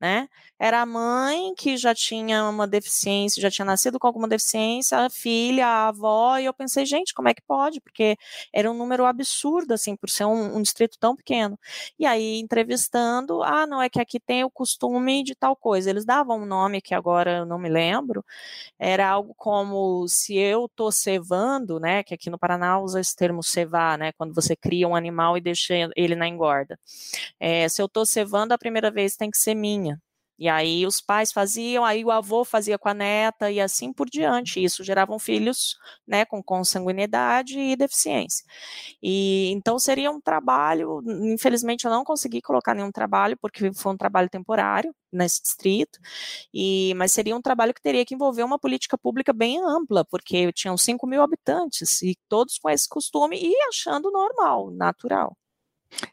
[0.00, 0.28] né?
[0.58, 5.10] Era a mãe que já tinha uma deficiência, já tinha nascido com alguma deficiência, a
[5.10, 7.80] filha, a avó, e eu pensei, gente, como é que pode?
[7.80, 8.16] Porque
[8.52, 11.58] era um número absurdo, assim, por ser um, um distrito tão pequeno.
[11.98, 15.90] E aí, entrevistando, ah, não, é que aqui tem o costume de tal coisa.
[15.90, 18.24] Eles davam um nome que agora eu não me lembro,
[18.78, 23.42] era algo como se eu tô cevando, né, que aqui no Paraná usa esse termo
[23.42, 26.78] cevar, né, quando você cria um animal e deixa ele na engorda.
[27.40, 30.00] É, se eu tô cevando, a primeira vez tem que ser minha.
[30.38, 34.08] E aí os pais faziam, aí o avô fazia com a neta e assim por
[34.08, 34.62] diante.
[34.62, 35.76] Isso geravam filhos,
[36.06, 38.44] né, com consanguinidade e deficiência.
[39.02, 43.96] E então seria um trabalho, infelizmente eu não consegui colocar nenhum trabalho porque foi um
[43.96, 45.98] trabalho temporário nesse distrito.
[46.52, 50.52] E mas seria um trabalho que teria que envolver uma política pública bem ampla, porque
[50.52, 55.36] tinham 5 mil habitantes e todos com esse costume e achando normal, natural.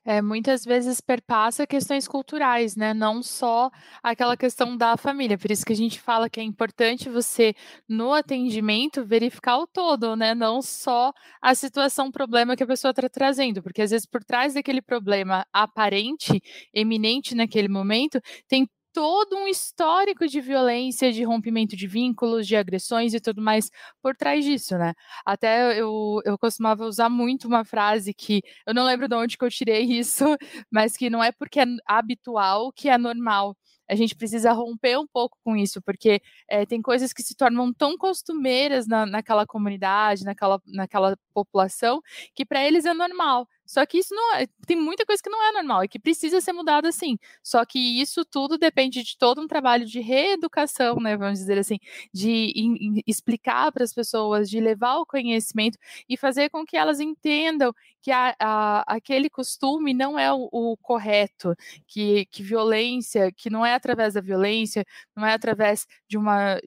[0.03, 2.93] É, muitas vezes perpassa questões culturais, né?
[2.93, 3.69] Não só
[4.03, 5.37] aquela questão da família.
[5.37, 7.53] Por isso que a gente fala que é importante você,
[7.87, 10.33] no atendimento, verificar o todo, né?
[10.35, 11.11] Não só
[11.41, 15.45] a situação, problema que a pessoa está trazendo, porque às vezes por trás daquele problema
[15.51, 16.41] aparente,
[16.73, 23.13] eminente naquele momento, tem todo um histórico de violência, de rompimento de vínculos, de agressões
[23.13, 23.69] e tudo mais
[24.01, 24.93] por trás disso, né?
[25.25, 29.43] Até eu, eu costumava usar muito uma frase que eu não lembro de onde que
[29.43, 30.23] eu tirei isso,
[30.71, 35.05] mas que não é porque é habitual que é normal a gente precisa romper um
[35.05, 36.19] pouco com isso, porque
[36.49, 42.01] é, tem coisas que se tornam tão costumeiras na, naquela comunidade, naquela, naquela população,
[42.33, 43.47] que para eles é normal.
[43.65, 46.39] Só que isso não é, tem muita coisa que não é normal e que precisa
[46.41, 47.17] ser mudada assim.
[47.43, 51.77] Só que isso tudo depende de todo um trabalho de reeducação, né, vamos dizer assim,
[52.13, 56.77] de in, in, explicar para as pessoas, de levar o conhecimento e fazer com que
[56.77, 61.55] elas entendam que a, a, aquele costume não é o, o correto,
[61.87, 64.85] que, que violência, que não é através da violência,
[65.15, 66.59] não é através de uma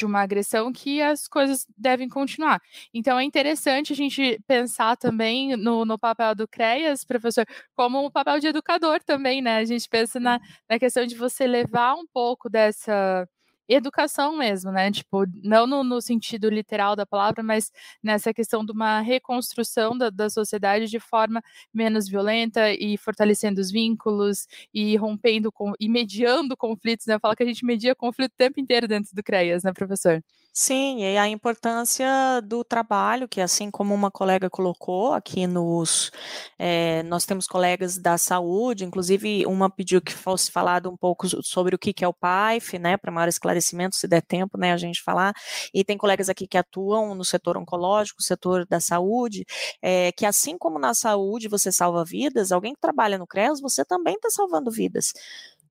[0.00, 2.60] de uma agressão que as coisas devem continuar.
[2.92, 7.46] Então é interessante a gente pensar também no, no papel do CREAS, professor,
[7.76, 9.58] como um papel de educador também, né?
[9.58, 13.28] A gente pensa na, na questão de você levar um pouco dessa
[13.70, 14.90] educação mesmo, né?
[14.90, 17.70] Tipo, não no, no, sentido literal da palavra, mas
[18.02, 21.42] nessa questão de uma reconstrução da, da sociedade de forma
[21.72, 27.18] menos violenta e fortalecendo os vínculos e rompendo com, e mediando conflitos, né?
[27.20, 30.22] Fala que a gente media conflito o tempo inteiro dentro do CREAS, né, professor?
[30.52, 32.06] Sim, e a importância
[32.42, 36.10] do trabalho, que assim como uma colega colocou aqui nos.
[36.58, 41.74] É, nós temos colegas da saúde, inclusive uma pediu que fosse falado um pouco sobre
[41.76, 45.00] o que, é o PAIF, né, para maior esclarecimento, se der tempo, né, a gente
[45.02, 45.32] falar.
[45.72, 49.44] E tem colegas aqui que atuam no setor oncológico, setor da saúde,
[49.80, 53.84] é, que assim como na saúde você salva vidas, alguém que trabalha no CREAS, você
[53.84, 55.12] também está salvando vidas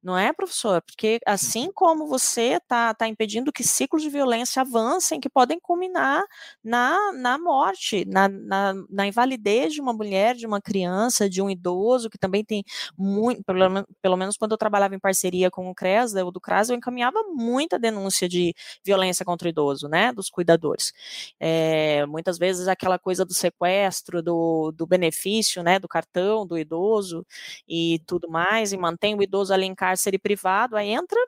[0.02, 0.82] não é, professor?
[0.82, 6.24] Porque assim como você está tá impedindo que ciclos de violência avancem, que podem culminar
[6.64, 11.50] na, na morte, na, na, na, invalidez de uma mulher, de uma criança, de um
[11.50, 12.64] idoso, que também tem
[12.97, 16.70] muito, pelo, pelo menos quando eu trabalhava em parceria com o CRES, o do CRAS,
[16.70, 20.93] eu encaminhava muita denúncia de violência contra o idoso, né, dos cuidadores.
[21.39, 27.26] É, muitas vezes aquela coisa do sequestro, do, do benefício, né, do cartão do idoso
[27.68, 31.20] e tudo mais, e mantém o idoso ali em cárcere privado, aí entra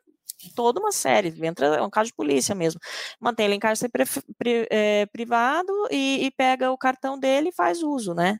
[0.55, 2.79] toda uma série, entra é um caso de polícia mesmo,
[3.19, 7.83] mantém ele em cárcere pri, é, privado e, e, pega o cartão dele e faz
[7.83, 8.39] uso, né?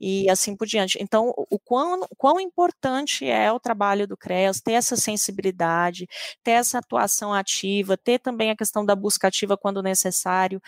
[0.00, 0.96] E assim por diante.
[0.98, 6.06] Então, o quão, quão importante é o trabalho do CREAS, ter essa sensibilidade,
[6.42, 10.60] ter essa atuação ativa, ter também a questão da busca ativa quando necessário,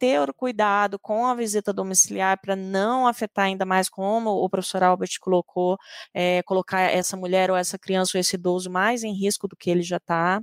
[0.00, 5.10] ter cuidado com a visita domiciliar para não afetar ainda mais, como o professor Albert
[5.20, 5.76] colocou,
[6.14, 9.70] é, colocar essa mulher ou essa criança ou esse idoso mais em risco do que
[9.70, 10.40] ele já está.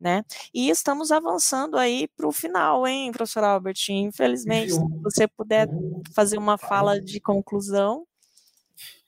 [0.00, 0.22] Né?
[0.54, 3.88] E estamos avançando aí para o final, hein, professor Albert?
[3.88, 5.68] Infelizmente, eu, se você puder
[6.14, 8.04] fazer uma fala de conclusão.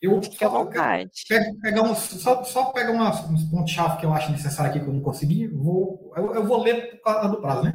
[0.01, 1.25] Eu fique à vontade.
[1.29, 4.87] Pega, pega um, só, só pega uma, uns pontos-chave que eu acho necessário aqui que
[4.87, 5.49] eu não consegui.
[5.49, 7.73] Vou, eu, eu vou ler por causa do prazo, né?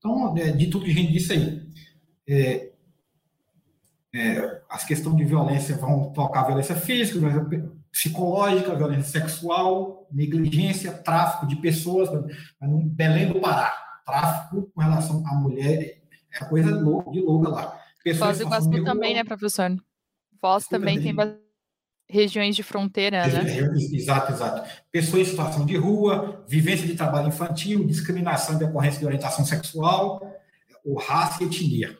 [0.00, 1.62] Então, é, de tudo que a gente disse aí,
[2.26, 2.72] é,
[4.14, 11.46] é, as questões de violência vão tocar violência física, violência psicológica, violência sexual, negligência, tráfico
[11.46, 12.08] de pessoas.
[12.60, 13.72] Belém do Pará,
[14.06, 16.00] tráfico com relação à mulher
[16.32, 17.80] é coisa de louca lá.
[18.02, 19.76] Pessoas Foz do Iguaçu também, né, professor?
[20.40, 21.14] Foz também tem
[22.10, 23.44] regiões de fronteira, né?
[23.92, 24.70] Exato, exato.
[24.90, 30.20] Pessoas em situação de rua, vivência de trabalho infantil, discriminação de ocorrência de orientação sexual,
[30.84, 31.96] ou raça e etnia.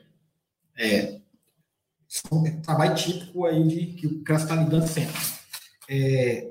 [0.76, 1.20] É,
[2.08, 5.14] são é trabalho típico aí de, que o CRAS está lidando sempre.
[5.88, 6.50] É,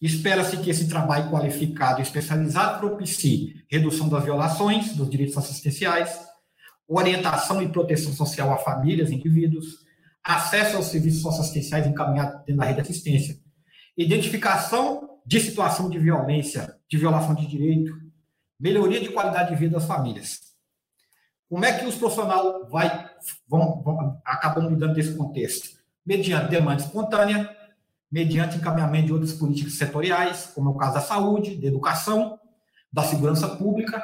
[0.00, 6.18] Espera-se que esse trabalho qualificado e especializado propicie redução das violações dos direitos assistenciais,
[6.88, 9.81] orientação e proteção social a famílias e indivíduos,
[10.24, 13.38] acesso aos serviços socioassistenciais encaminhados dentro da rede de assistência,
[13.96, 17.92] identificação de situação de violência, de violação de direito,
[18.58, 20.40] melhoria de qualidade de vida das famílias.
[21.48, 23.10] Como é que os profissionais vai,
[23.46, 25.78] vão, vão, acabam lidando desse contexto?
[26.04, 27.54] Mediante demanda espontânea,
[28.10, 32.38] mediante encaminhamento de outras políticas setoriais, como é o caso da saúde, da educação,
[32.92, 34.02] da segurança pública,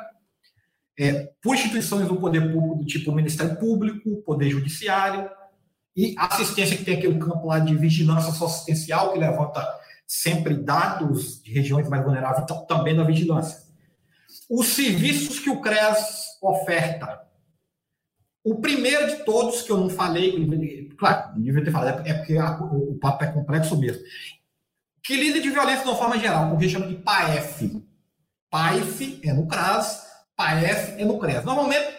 [0.99, 5.31] é, por instituições do poder público do tipo Ministério Público, Poder Judiciário,
[5.97, 9.66] e assistência, que tem aquele campo lá de vigilância socioassistencial, que levanta
[10.07, 13.62] sempre dados de regiões mais vulneráveis, então, também da vigilância.
[14.49, 17.20] Os serviços que o CREAS oferta.
[18.43, 22.39] O primeiro de todos, que eu não falei, claro, não devia ter falado, é porque
[22.39, 24.03] a, o, o papo é complexo mesmo,
[25.03, 27.82] que lida de violência de uma forma geral, o que chama de PAEF.
[28.51, 31.45] PAEF é no CRAS, PAEF é no CREAS.
[31.45, 31.98] Normalmente,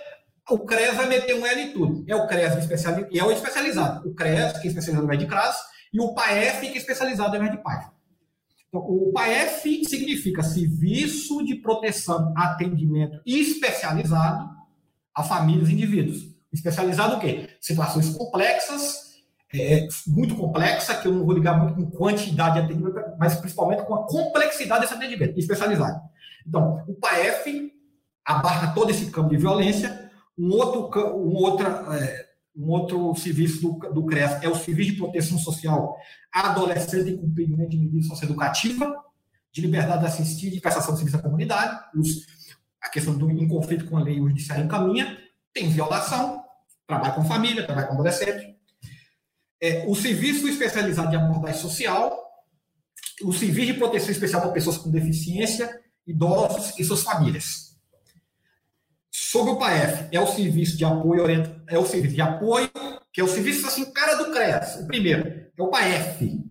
[0.50, 2.04] o CRES vai meter um L em tudo.
[2.08, 4.10] É o CRES especializado, e é o especializado.
[4.10, 5.58] O CRES, que é especializado no invés de CRAS,
[5.94, 7.88] e o PAEF, que é especializado no invés de PAEF.
[8.68, 14.60] Então, o PAEF significa Serviço de Proteção, Atendimento Especializado
[15.16, 16.28] a Famílias e Indivíduos.
[16.54, 17.50] Especializado o quê?
[17.60, 19.10] Situações complexas,
[19.54, 23.84] é, muito complexa, que eu não vou ligar muito com quantidade de atendimento, mas principalmente
[23.84, 26.00] com a complexidade desse atendimento, especializado.
[26.48, 27.72] Então, o PAEF
[28.24, 30.09] abarca todo esse campo de violência,
[30.40, 31.68] um outro, um outra,
[32.00, 35.98] é, um outro serviço do, do CRES é o Serviço de Proteção Social
[36.32, 38.96] Adolescente em Cumprimento de Medida Socioeducativa,
[39.52, 41.78] de liberdade assistida e prestação de serviço à comunidade.
[41.94, 42.26] Os,
[42.82, 45.18] a questão do conflito com a lei, o judiciário encaminha.
[45.54, 46.42] Tem violação,
[46.88, 48.56] trabalho com família, trabalho com adolescente.
[49.62, 52.18] É, o Serviço Especializado de Abordagem Social,
[53.24, 57.69] o Serviço de Proteção Especial para Pessoas com Deficiência, idosos e suas famílias
[59.32, 61.24] sobre o PAEF, é o serviço de apoio
[61.68, 62.68] é o serviço de apoio,
[63.14, 64.78] que é o serviço assim, cara do CREAS.
[64.78, 66.44] O primeiro é o PAEF.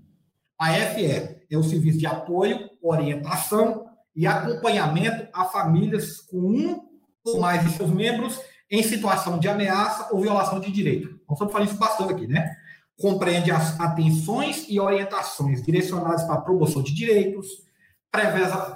[0.56, 6.80] PAEF é, é o serviço de apoio, orientação e acompanhamento a famílias com um
[7.24, 11.08] ou mais de seus membros em situação de ameaça ou violação de direito.
[11.28, 12.54] Nós estamos falando isso bastante aqui, né?
[12.96, 17.48] Compreende as atenções e orientações direcionadas para a promoção de direitos,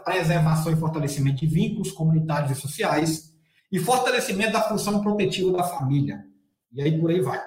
[0.05, 3.32] preservação e fortalecimento de vínculos comunitários e sociais,
[3.73, 6.27] e fortalecimento da função protetiva da família.
[6.71, 7.41] E aí por aí vai.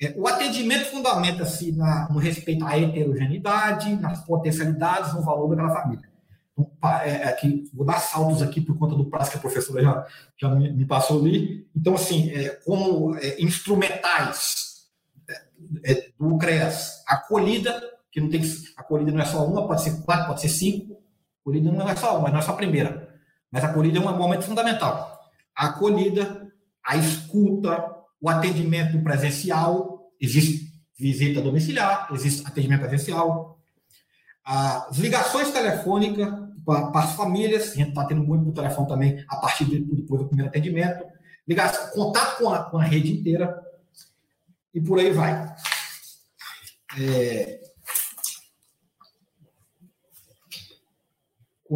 [0.00, 1.70] É, o atendimento fundamenta-se
[2.10, 6.08] no respeito à heterogeneidade, nas potencialidades, no valor daquela família.
[6.52, 6.70] Então,
[7.02, 10.06] é, é, aqui, vou dar saltos aqui por conta do prazo que a professora já,
[10.40, 11.68] já me, me passou ali.
[11.76, 14.86] Então, assim, é, como é, instrumentais
[15.84, 18.40] é, do CREAS, acolhida, que não tem
[18.76, 21.02] acolhida não é só uma, pode ser quatro, pode ser cinco.
[21.42, 23.14] Acolhida não é só uma, não é só a primeira.
[23.50, 25.13] Mas a acolhida é um momento fundamental
[25.56, 26.52] a acolhida,
[26.84, 33.58] a escuta, o atendimento presencial, existe visita domiciliar, existe atendimento presencial,
[34.44, 36.28] as ligações telefônicas
[36.64, 40.22] para, as famílias, a gente está tendo muito por telefone também a partir de, depois
[40.22, 41.04] do primeiro atendimento,
[41.46, 43.62] ligação, contato com a, com a rede inteira.
[44.72, 45.54] E por aí vai.
[46.98, 47.60] É,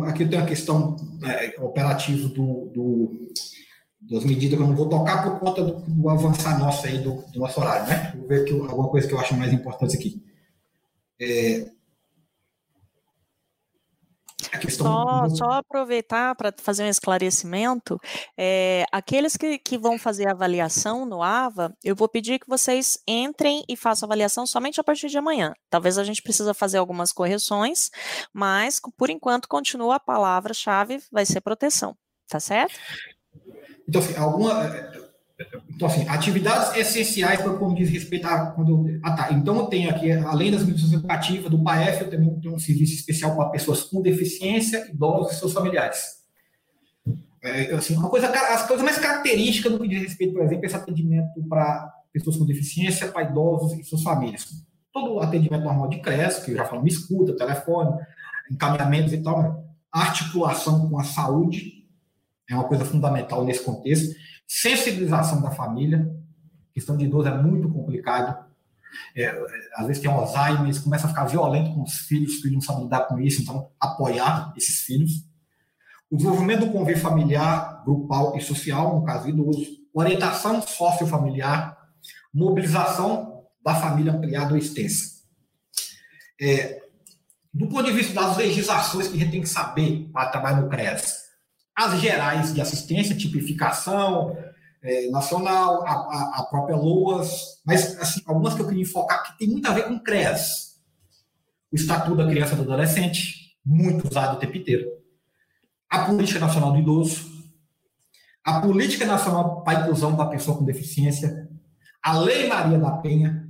[0.07, 3.33] aqui tem a questão é, operativa do, do,
[4.11, 7.23] das medidas que eu não vou tocar por conta do, do avançar nosso aí, do,
[7.31, 8.13] do, nosso horário, né?
[8.17, 10.23] Vou ver aqui alguma coisa que eu acho mais importante aqui.
[11.21, 11.67] É,
[14.71, 18.01] só, só aproveitar para fazer um esclarecimento,
[18.37, 23.65] é, aqueles que, que vão fazer avaliação no AVA, eu vou pedir que vocês entrem
[23.69, 25.53] e façam avaliação somente a partir de amanhã.
[25.69, 27.91] Talvez a gente precisa fazer algumas correções,
[28.33, 31.97] mas por enquanto continua a palavra-chave, vai ser proteção,
[32.29, 32.79] tá certo?
[33.89, 34.71] Então, assim, alguma,
[35.71, 38.51] então, assim, atividades essenciais para como diz respeito a.
[38.51, 39.33] Quando, ah, tá.
[39.33, 42.95] Então, eu tenho aqui, além das medidas educativas do PAEF, eu também tenho um serviço
[42.95, 46.19] especial para pessoas com deficiência, idosos e seus familiares.
[47.41, 50.75] É, assim, uma coisa, as coisas mais características do que diz respeito, por exemplo, esse
[50.75, 54.49] atendimento para pessoas com deficiência, para idosos e suas famílias.
[54.93, 57.97] Todo atendimento normal de creche, que eu já falo, me escuta, telefone,
[58.51, 61.78] encaminhamentos e tal, articulação com a saúde
[62.49, 64.15] é uma coisa fundamental nesse contexto
[64.49, 66.11] sensibilização da família.
[66.73, 68.47] Questão de idoso é muito complicado.
[69.15, 69.29] É,
[69.75, 72.85] às vezes tem Alzheimer, começa a ficar violento com os filhos, os filhos não sabem
[72.85, 75.29] lidar com isso, então apoiar esses filhos.
[76.11, 81.77] O desenvolvimento do convívio familiar, grupal e social, no caso idoso, orientação sociofamiliar,
[82.33, 85.19] mobilização da família ampliada ou extensa.
[86.41, 86.81] É,
[87.53, 90.69] do ponto de vista das legislações que a gente tem que saber para trabalhar no
[90.71, 91.28] CRES,
[91.79, 94.37] as gerais de assistência, tipificação
[94.83, 99.39] é, nacional, a, a, a, própria LOAS, mas assim, algumas que eu queria enfocar que
[99.39, 100.77] tem muito a ver com CREAS.
[101.71, 104.89] O Estatuto da Criança e do Adolescente, muito usado o tempo inteiro.
[105.89, 107.31] A Política Nacional do Idoso,
[108.43, 111.49] a Política Nacional para a Inclusão da Pessoa com Deficiência,
[112.03, 113.49] a Lei Maria da Penha,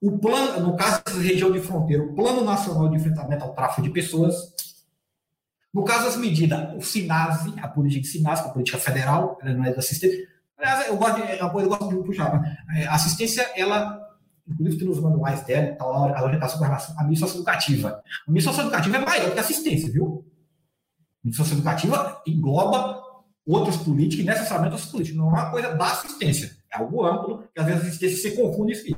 [0.00, 3.82] o plano, no caso da região de fronteira, o Plano Nacional de Enfrentamento ao Tráfico
[3.82, 4.52] de Pessoas,
[5.72, 9.64] no caso das medidas, o SINASE, a política de SINASE, a política federal, ela não
[9.64, 10.28] é da assistência.
[10.58, 12.40] Aliás, eu gosto de, é eu gosto de puxar.
[12.76, 13.98] É, a assistência, ela,
[14.46, 18.02] inclusive tem nos manuais dela, tá lá a orientação com relação à socioeducativa.
[18.28, 20.24] A mídia socioeducativa é maior que a assistência, viu?
[21.24, 23.02] A mídia socioeducativa engloba
[23.46, 25.18] outras políticas e necessariamente outras políticas.
[25.18, 26.54] Não é uma coisa da assistência.
[26.70, 28.94] É algo amplo, que às vezes a assistência se confunde isso.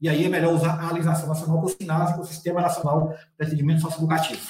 [0.00, 3.14] E aí é melhor usar a legislação nacional com o SINASE, com o Sistema Nacional
[3.38, 4.40] de Atendimento Socioeducativo.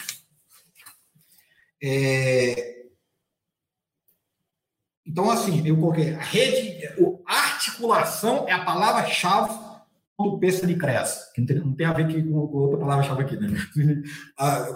[1.87, 2.85] É...
[5.07, 6.83] Então, assim, eu coloquei a rede,
[7.27, 9.53] a articulação é a palavra-chave
[10.19, 13.37] do peça de CRES, que não tem, não tem a ver com outra palavra-chave aqui,
[13.37, 13.49] né?
[14.39, 14.67] Ah,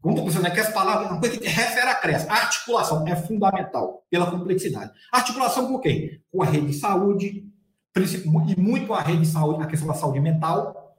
[0.00, 3.14] como você né, que as palavras, uma coisa que refere a CRES, a articulação é
[3.14, 4.92] fundamental pela complexidade.
[5.12, 6.20] Articulação com quem?
[6.30, 7.44] Com a rede de saúde,
[7.96, 10.96] e muito a rede de saúde, a questão da saúde mental,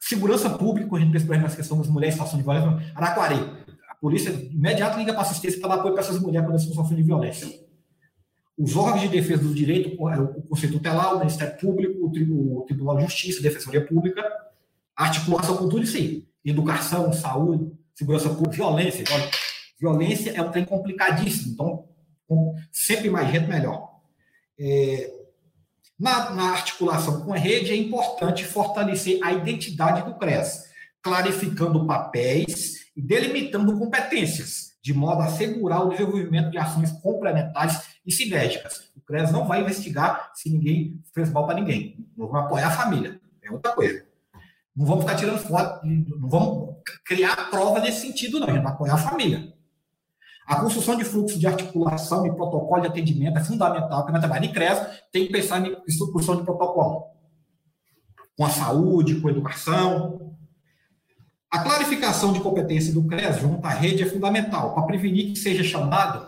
[0.00, 3.65] segurança pública, a gente pensa na questão das mulheres em situação de violência, Araquari,
[4.06, 7.08] polícia imediato liga para assistência para dar apoio para essas mulheres quando estão sofrendo de
[7.08, 7.48] violência.
[8.56, 12.98] Os órgãos de defesa do direito, é, o Conselho Tutelar, o Ministério Público, o Tribunal
[12.98, 14.22] de Justiça, a Defensoria Pública,
[14.94, 16.24] articulação com tudo isso aí.
[16.44, 19.04] Educação, saúde, segurança pública, violência.
[19.80, 23.90] Violência é um trem complicadíssimo, então, sempre mais gente, melhor.
[24.56, 25.12] É,
[25.98, 30.62] na, na, articulação com a rede, é importante fortalecer a identidade do CRES,
[31.02, 38.10] clarificando papéis e delimitando competências, de modo a assegurar o desenvolvimento de ações complementares e
[38.10, 38.90] sinérgicas.
[38.96, 42.06] O CRES não vai investigar se ninguém fez mal para ninguém.
[42.16, 43.20] Não vamos apoiar a família.
[43.42, 44.04] É outra coisa.
[44.74, 48.48] Não vamos ficar tirando foto, não vamos criar prova nesse sentido, não.
[48.48, 49.52] A gente vai apoiar a família.
[50.46, 54.44] A construção de fluxo de articulação e protocolo de atendimento é fundamental, porque na trabalho
[54.44, 54.78] em CRES
[55.10, 57.06] tem que pensar em construção de protocolo.
[58.36, 60.25] Com a saúde, com a educação,
[61.56, 65.64] a clarificação de competência do CRES junto à rede é fundamental para prevenir que seja
[65.64, 66.18] chamado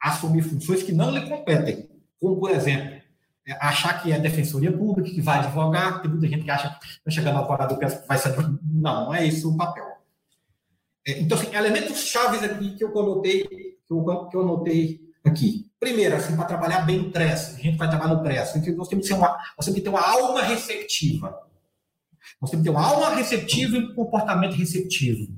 [0.00, 1.90] a assumir funções que não lhe competem,
[2.20, 3.00] como, por exemplo,
[3.46, 6.86] é, achar que é defensoria pública, que vai advogar, tem muita gente que acha que
[7.04, 8.36] vai chegar no advogado do CRES vai ser...
[8.62, 9.84] Não, não é esse o papel.
[11.06, 15.68] É, então, assim, elementos chaves aqui que eu anotei, que eu, que anotei aqui.
[15.80, 19.06] Primeiro, assim, para trabalhar bem o CRES, a gente vai trabalhar no CRES, nós temos
[19.06, 21.49] que, ter uma, nós temos que ter uma alma receptiva
[22.40, 25.32] nós temos que ter uma alma receptiva e um comportamento receptivo.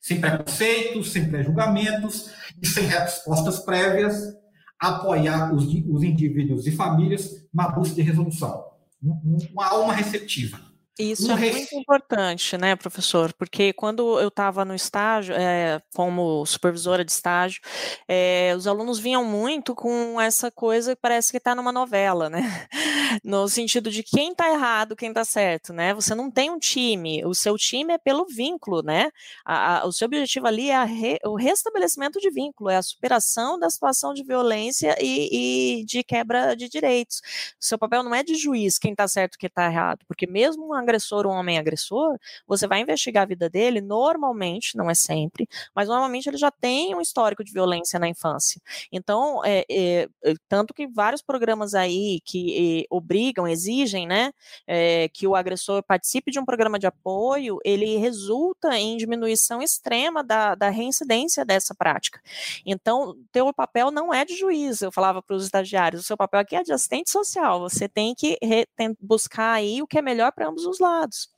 [0.00, 2.30] Sem preconceitos, sem pré-julgamentos
[2.62, 4.34] e sem respostas prévias,
[4.78, 8.64] apoiar os, os indivíduos e famílias na busca de resolução.
[9.02, 10.60] Uma alma receptiva.
[10.96, 13.32] Isso um é muito importante, né, professor?
[13.32, 17.60] Porque quando eu estava no estágio, é, como supervisora de estágio,
[18.06, 22.40] é, os alunos vinham muito com essa coisa que parece que está numa novela, né?
[23.22, 25.94] No sentido de quem está errado, quem está certo, né?
[25.94, 29.10] Você não tem um time, o seu time é pelo vínculo, né?
[29.44, 33.58] A, a, o seu objetivo ali é re, o restabelecimento de vínculo, é a superação
[33.58, 37.18] da situação de violência e, e de quebra de direitos.
[37.60, 40.64] O seu papel não é de juiz quem está certo, quem está errado, porque mesmo
[40.64, 42.16] uma agressor, um homem agressor,
[42.46, 46.94] você vai investigar a vida dele, normalmente, não é sempre, mas normalmente ele já tem
[46.94, 48.60] um histórico de violência na infância.
[48.92, 50.08] Então, é, é,
[50.48, 54.32] tanto que vários programas aí que é, obrigam, exigem, né,
[54.66, 60.22] é, que o agressor participe de um programa de apoio, ele resulta em diminuição extrema
[60.22, 62.20] da, da reincidência dessa prática.
[62.64, 66.40] Então, teu papel não é de juiz, eu falava para os estagiários, o seu papel
[66.40, 70.02] aqui é de assistente social, você tem que re, tem, buscar aí o que é
[70.02, 71.28] melhor para ambos os lados.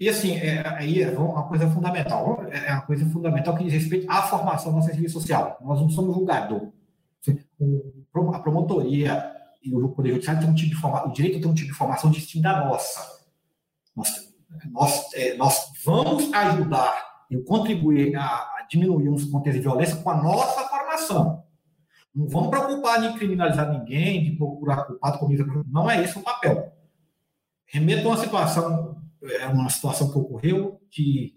[0.00, 3.72] E assim, é, aí é uma coisa fundamental, é, é uma coisa fundamental que diz
[3.72, 5.58] respeito à formação da serviço social.
[5.60, 6.72] Nós não somos julgador.
[8.34, 9.32] A promotoria
[9.62, 11.76] e o Poder Judiciário tem um tipo de formação, o direito tem um tipo de
[11.76, 13.22] formação distinta da nossa.
[13.94, 14.34] Nós,
[14.70, 20.10] nós, é, nós vamos ajudar e contribuir a, a diminuir os contextos de violência com
[20.10, 21.44] a nossa formação.
[22.14, 25.44] Não vamos preocupar em criminalizar ninguém, de procurar culpado com isso.
[25.68, 26.72] Não é esse o papel.
[27.72, 31.34] Remeto a uma situação, é uma situação que ocorreu, que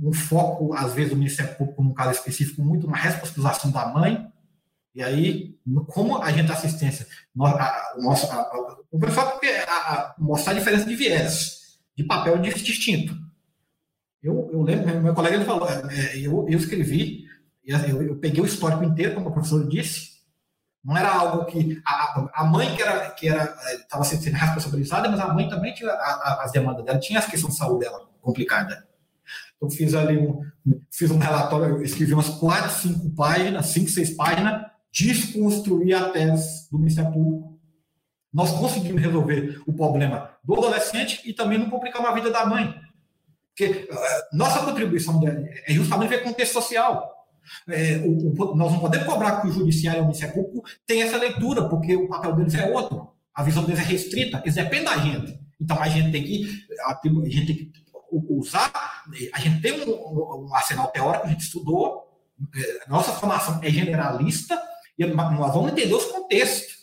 [0.00, 4.30] um foco, às vezes, do Ministério Público, num caso específico, muito na responsabilização da mãe.
[4.94, 10.94] E aí, como a gente assistência, nós, a, nosso, a, a, mostrar a diferença de
[10.94, 13.16] viés, de papel distinto.
[14.22, 17.24] Eu, eu lembro, meu colega ele falou, é, eu, eu escrevi,
[17.64, 20.15] eu, eu peguei o histórico inteiro, como o professor disse,
[20.86, 25.18] não era algo que a, a mãe que era que era estava sendo responsabilizada, mas
[25.18, 28.08] a mãe também tinha a, a, as demandas dela, tinha as questões de saúde dela
[28.22, 28.86] complicada.
[29.56, 30.40] Então fiz ali um
[30.88, 36.78] fiz um relatório, escrevi umas quatro, cinco páginas, cinco, seis páginas, desconstruir a tese do
[36.78, 37.58] Ministério Público.
[38.32, 42.72] Nós conseguimos resolver o problema do adolescente e também não complicar a vida da mãe.
[43.48, 45.20] Porque uh, nossa contribuição
[45.66, 47.15] é justamente ver contexto social.
[47.68, 51.06] É, o, o, nós não podemos cobrar que o judiciário e o Ministério Público tenham
[51.06, 53.08] essa leitura, porque o papel deles é outro.
[53.34, 55.38] A visão deles é restrita, eles dependem da gente.
[55.60, 57.72] Então a gente tem que, a, a gente tem que
[58.10, 58.70] usar,
[59.32, 62.06] a gente tem um, um arsenal teórico, a gente estudou,
[62.54, 64.60] é, nossa formação é generalista,
[64.98, 66.76] e nós vamos entender os contextos.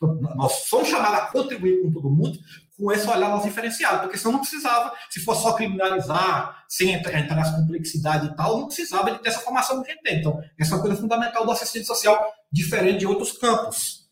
[0.00, 2.38] Nós somos chamados a contribuir com todo mundo,
[2.78, 7.18] com esse olhar mais diferenciado, porque senão não precisava, se fosse só criminalizar, sem entrar,
[7.18, 10.20] entrar nas complexidades e tal, não precisava de ter essa formação que gente tem.
[10.20, 14.08] Então, essa é uma coisa fundamental do assistente social, diferente de outros campos.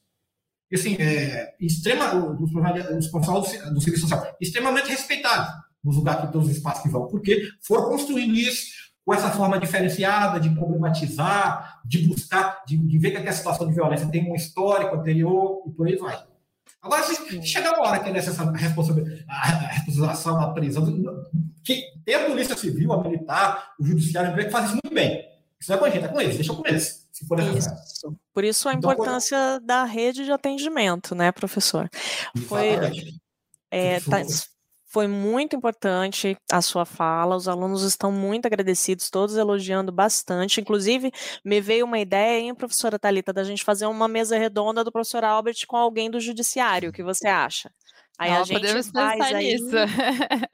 [0.68, 6.48] E, assim, é, extrema, os profissionais do, do serviço social, extremamente respeitados nos lugares todos
[6.48, 8.66] os espaços que vão, porque foram construindo isso
[9.04, 13.72] com essa forma diferenciada de problematizar, de buscar, de, de ver que a situação de
[13.72, 16.20] violência tem um histórico anterior e por aí vai.
[16.86, 20.84] Agora, se chega uma hora que é necessária a responsabilização, a prisão,
[21.64, 25.24] que tem a polícia civil, a militar, o judiciário, que faz isso muito bem.
[25.60, 27.78] Isso não é com a gente, é com eles, deixa com eles, se for necessário.
[27.84, 28.16] Isso.
[28.32, 31.88] Por isso a então, importância da rede de atendimento, né, professor?
[32.46, 32.78] Foi,
[33.70, 34.18] é, tá,
[34.96, 40.58] foi muito importante a sua fala, os alunos estão muito agradecidos, todos elogiando bastante.
[40.58, 41.12] Inclusive,
[41.44, 45.22] me veio uma ideia, hein, professora Talita, da gente fazer uma mesa redonda do professor
[45.22, 46.88] Albert com alguém do judiciário.
[46.88, 47.70] O que você acha?
[48.18, 49.76] Aí Não, a gente faz aí nisso.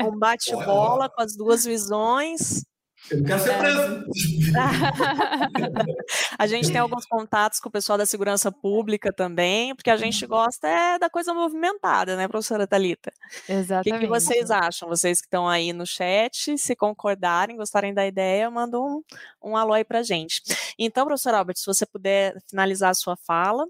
[0.02, 2.64] um bate-bola com as duas visões
[3.10, 3.58] eu não quero ser é.
[3.58, 4.04] preso.
[6.38, 10.26] a gente tem alguns contatos com o pessoal da segurança pública também, porque a gente
[10.26, 13.12] gosta é da coisa movimentada, né, professora Talita?
[13.48, 13.90] Exatamente.
[13.90, 14.88] O que, que vocês acham?
[14.88, 19.02] Vocês que estão aí no chat, se concordarem, gostarem da ideia, mandam
[19.42, 20.42] um, um alô aí pra gente.
[20.78, 23.66] Então, professor Albert, se você puder finalizar a sua fala.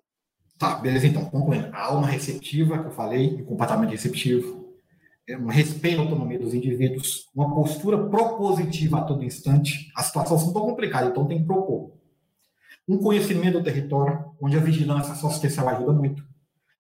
[0.59, 1.69] Tá, beleza, então, concluindo.
[1.73, 4.62] A alma receptiva, que eu falei, o comportamento receptivo,
[5.31, 9.91] um respeito à autonomia dos indivíduos, uma postura propositiva a todo instante.
[9.97, 11.93] As situações são tão complicadas, então tem que propor.
[12.89, 16.25] Um conhecimento do território, onde a vigilância social ajuda muito.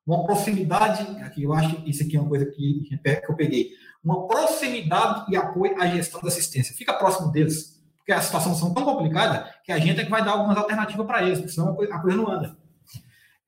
[0.05, 3.71] Uma proximidade, aqui eu acho isso aqui é uma coisa que, que eu peguei,
[4.03, 6.75] uma proximidade e apoio à gestão da assistência.
[6.75, 10.25] Fica próximo deles, porque as situações são tão complicadas que a gente é que vai
[10.25, 12.62] dar algumas alternativas para eles, senão a a coisa não anda.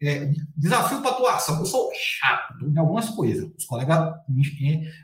[0.05, 1.59] É, desafio para atuação.
[1.59, 3.51] Eu sou chato em algumas coisas.
[3.57, 4.15] Os colegas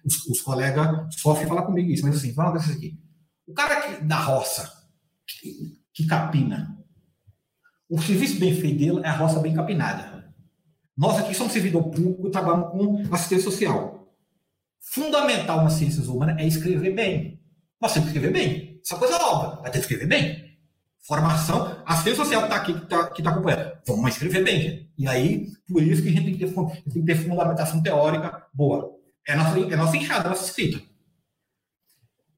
[0.05, 2.99] os, os colegas sofrem falar comigo isso, mas assim, fala isso aqui.
[3.47, 4.71] O cara que, da roça,
[5.27, 6.77] que, que capina,
[7.89, 10.33] o serviço bem feito dele é a roça bem capinada.
[10.97, 14.15] Nós aqui somos servidor público, trabalhamos com assistência social.
[14.81, 17.41] Fundamental nas ciências humanas é escrever bem.
[17.81, 18.81] Nós temos que escrever bem.
[18.85, 20.50] Essa coisa é óbvia, vai ter que escrever bem.
[21.03, 23.73] Formação, a social que está aqui, que está tá acompanhando.
[23.87, 24.93] Vamos escrever bem, gente.
[24.99, 28.47] E aí, por isso que a gente tem que ter, tem que ter fundamentação teórica
[28.53, 28.93] boa.
[29.27, 30.83] É nossa, é nossa enxada, nossa escrita.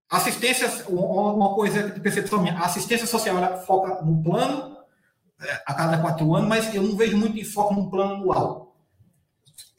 [0.09, 4.77] Assistência, uma coisa de percepção minha, a assistência social ela foca no plano
[5.41, 8.77] é, a cada quatro anos, mas eu não vejo muito enfoque no plano anual.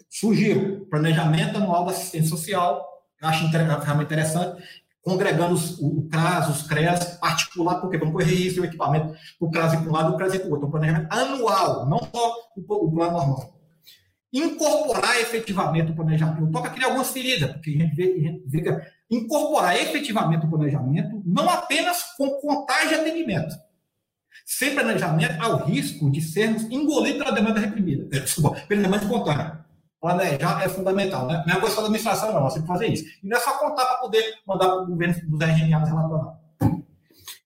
[0.09, 2.83] Sugiro planejamento anual da assistência social,
[3.21, 4.63] acho interessante,
[5.03, 9.75] congregando os, o CRAS, os CREAS, particular, porque vamos correr isso, o equipamento, o CRAS
[9.75, 10.67] para um lado, o CRAS para o outro.
[10.67, 13.53] Então, planejamento anual, não só o, o plano normal
[14.33, 16.51] incorporar efetivamente o planejamento.
[16.51, 18.81] Toco aqui algumas feridas, porque a gente vê, a gente vê que
[19.11, 23.55] incorporar efetivamente o planejamento, não apenas com contagem de atendimento.
[24.43, 28.09] Sem planejamento, há o risco de sermos engolidos pela demanda reprimida.
[28.11, 28.19] É,
[28.67, 29.62] pela demanda espontânea.
[30.03, 31.25] Planejar é fundamental.
[31.27, 31.41] Né?
[31.47, 32.41] Não é coisa da administração, não.
[32.41, 33.05] Nós temos que fazer isso.
[33.23, 36.33] E não é só contar para poder mandar para o governo dos RNAs relatórios.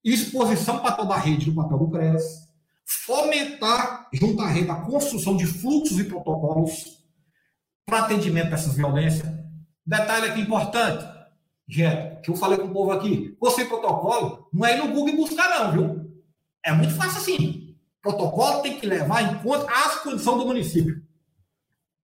[0.03, 2.49] Exposição para toda a rede do papel do CRES,
[3.05, 7.05] fomentar, junto à rede, a construção de fluxos e protocolos
[7.85, 9.31] para atendimento dessas violências.
[9.85, 11.05] Detalhe aqui importante,
[11.67, 13.37] gente, que eu falei com o povo aqui.
[13.39, 16.11] Você protocolo não é ir no Google buscar, não, viu?
[16.65, 17.77] É muito fácil assim.
[18.01, 21.05] Protocolo tem que levar em conta as condições do município.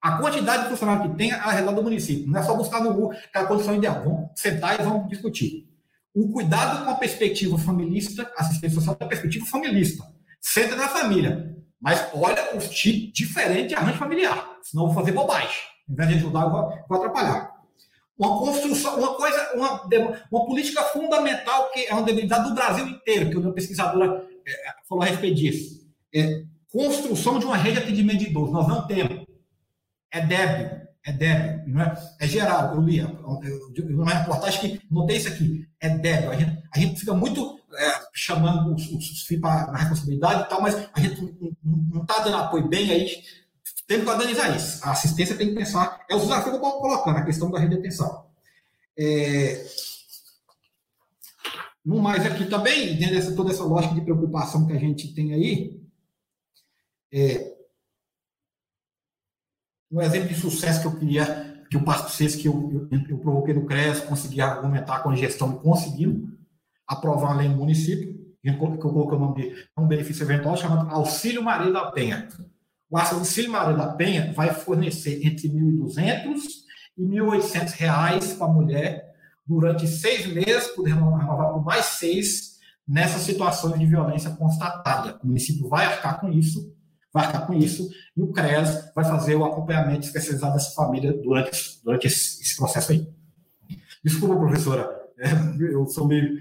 [0.03, 2.29] A quantidade de funcionários que tem ao redor do município.
[2.29, 4.03] Não é só buscar no Google é a condição ideal.
[4.03, 5.65] Vamos sentar e vamos discutir.
[6.13, 10.03] O cuidado com a perspectiva familista, assistência social da perspectiva familista
[10.41, 11.55] senta na família.
[11.79, 14.57] Mas olha os tipos diferentes de arranjo familiar.
[14.61, 15.55] Senão vou fazer bobagem.
[15.89, 17.53] Em vez de ajudar, eu vou, vou atrapalhar.
[18.19, 19.89] Uma construção, uma coisa, uma,
[20.29, 24.53] uma política fundamental que é uma debilidade do Brasil inteiro, que uma pesquisadora é,
[24.87, 25.87] falou a respeito disso.
[26.13, 28.51] É construção de uma rede de atendimento de idosos.
[28.51, 29.22] Nós não temos.
[30.13, 32.15] É débil, é débil, não é?
[32.19, 36.29] É geral, eu li, uma reportagem que notei isso aqui, é débil.
[36.29, 40.61] A gente, a gente fica muito é, chamando os, os, filhos para responsabilidade e tal,
[40.61, 43.23] mas a gente não está dando apoio bem, aí
[43.87, 44.85] tem que organizar isso.
[44.85, 47.59] A assistência tem que pensar, é o desafio que eu estou colocando, a questão da
[47.59, 48.27] atenção.
[48.95, 49.65] É,
[51.83, 55.33] no mais aqui também, dentro dessa toda essa lógica de preocupação que a gente tem
[55.33, 55.81] aí,
[57.11, 57.53] é,
[59.93, 63.01] um exemplo de sucesso que eu queria que eu passo para vocês, que eu, eu,
[63.09, 66.29] eu provoquei no CRES, consegui argumentar com a gestão e conseguimos,
[66.87, 70.87] aprovar uma lei no município, que eu coloquei o nome de um benefício eventual chamado
[70.93, 72.27] Auxílio Maria da Penha.
[72.89, 76.37] O Auxílio Maria da Penha vai fornecer entre R$ 1.200
[76.97, 79.13] e 1.800 reais para a mulher
[79.45, 85.19] durante seis meses, poder renovar por mais seis nessas situações de violência constatada.
[85.23, 86.71] O município vai arcar com isso,
[87.13, 91.79] vai arcar com isso, e o CREAS vai fazer o acompanhamento especializado dessa família durante,
[91.83, 93.07] durante esse, esse processo aí.
[94.03, 96.37] Desculpa, professora, é, eu sou meio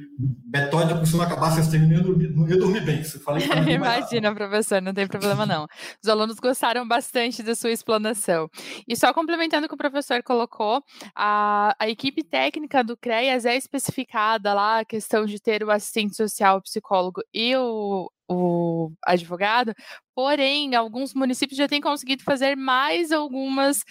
[0.53, 3.05] metódico, se não acabasse esse termo, eu não ia dormir bem.
[3.05, 5.67] Você falei Imagina, professor, não tem problema não.
[6.03, 8.49] Os alunos gostaram bastante da sua explanação.
[8.89, 10.83] E só complementando o que o professor colocou,
[11.15, 16.17] a, a equipe técnica do CREAS é especificada lá, a questão de ter o assistente
[16.17, 19.75] social, o psicólogo e o o advogado,
[20.15, 23.83] porém, alguns municípios já têm conseguido fazer mais algumas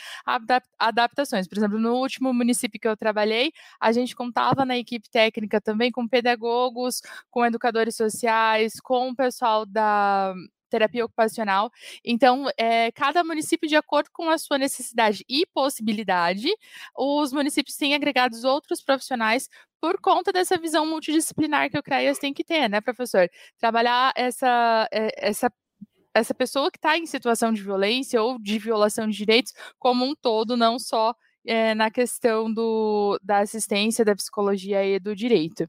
[0.79, 1.47] adaptações.
[1.47, 5.91] Por exemplo, no último município que eu trabalhei, a gente contava na equipe técnica também
[5.91, 10.33] com pedagogos, com educadores sociais, com o pessoal da
[10.71, 11.69] terapia ocupacional.
[12.03, 16.47] Então, é, cada município, de acordo com a sua necessidade e possibilidade,
[16.97, 19.47] os municípios têm agregados outros profissionais
[19.79, 23.29] por conta dessa visão multidisciplinar que o CREAS tem que ter, né, professor?
[23.59, 25.51] Trabalhar essa, é, essa
[26.13, 30.13] essa pessoa que está em situação de violência ou de violação de direitos como um
[30.13, 31.15] todo, não só
[31.45, 35.67] é, na questão do, da assistência, da psicologia e do direito.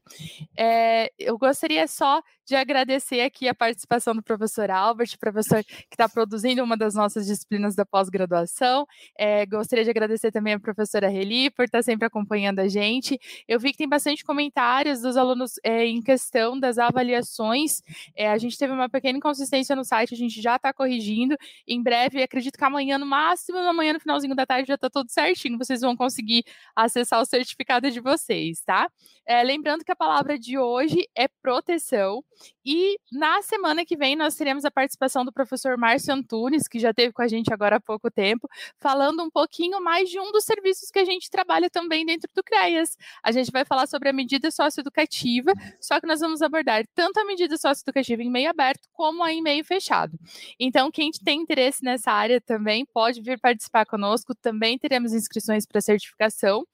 [0.57, 6.09] É, eu gostaria só de agradecer aqui a participação do professor Albert, professor que está
[6.09, 8.85] produzindo uma das nossas disciplinas da pós-graduação.
[9.17, 13.17] É, gostaria de agradecer também a professora Reli por estar tá sempre acompanhando a gente.
[13.47, 17.81] Eu vi que tem bastante comentários dos alunos em questão das avaliações.
[18.17, 21.35] A gente teve uma pequena inconsistência no site, a gente já está corrigindo.
[21.67, 25.09] Em breve, acredito que amanhã, no máximo, amanhã, no finalzinho da tarde, já está tudo
[25.09, 25.57] certinho.
[25.63, 26.43] Vocês vão conseguir
[26.75, 28.89] acessar o certificado de vocês, tá?
[29.25, 32.23] É, lembrando que a palavra de hoje é proteção.
[32.65, 36.89] E na semana que vem nós teremos a participação do professor Márcio Antunes, que já
[36.89, 38.47] esteve com a gente agora há pouco tempo,
[38.79, 42.43] falando um pouquinho mais de um dos serviços que a gente trabalha também dentro do
[42.43, 42.97] CREAS.
[43.21, 47.25] A gente vai falar sobre a medida socioeducativa, só que nós vamos abordar tanto a
[47.25, 50.17] medida socioeducativa em meio aberto como a em meio fechado.
[50.59, 55.79] Então, quem tem interesse nessa área também pode vir participar conosco, também teremos inscrições para
[55.81, 56.65] certificação.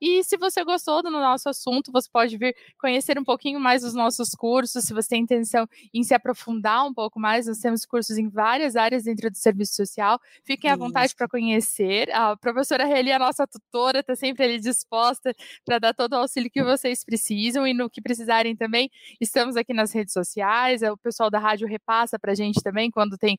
[0.00, 3.94] E se você gostou do nosso assunto, você pode vir conhecer um pouquinho mais dos
[3.94, 4.84] nossos cursos.
[4.84, 8.76] Se você tem intenção em se aprofundar um pouco mais, nós temos cursos em várias
[8.76, 10.20] áreas dentro do serviço social.
[10.44, 12.10] Fiquem à vontade para conhecer.
[12.12, 15.34] A professora Reli, a nossa tutora, está sempre ali disposta
[15.64, 18.90] para dar todo o auxílio que vocês precisam e no que precisarem também.
[19.20, 20.82] Estamos aqui nas redes sociais.
[20.82, 23.36] O pessoal da rádio repassa para a gente também quando tem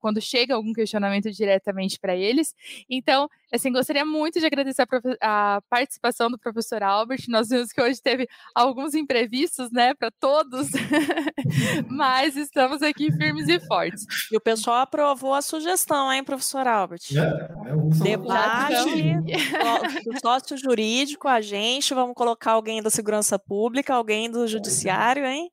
[0.00, 2.54] quando chega algum questionamento diretamente para eles.
[2.88, 7.24] Então, assim, gostaria muito de agradecer a, a, participação do professor Albert.
[7.28, 10.68] Nós vimos que hoje teve alguns imprevistos, né, para todos,
[11.88, 14.04] mas estamos aqui firmes e fortes.
[14.30, 17.00] E o pessoal aprovou a sugestão, hein, professor Albert?
[17.12, 18.74] É, é Debate,
[20.20, 25.50] sócio jurídico, a gente, vamos colocar alguém da segurança pública, alguém do judiciário, hein?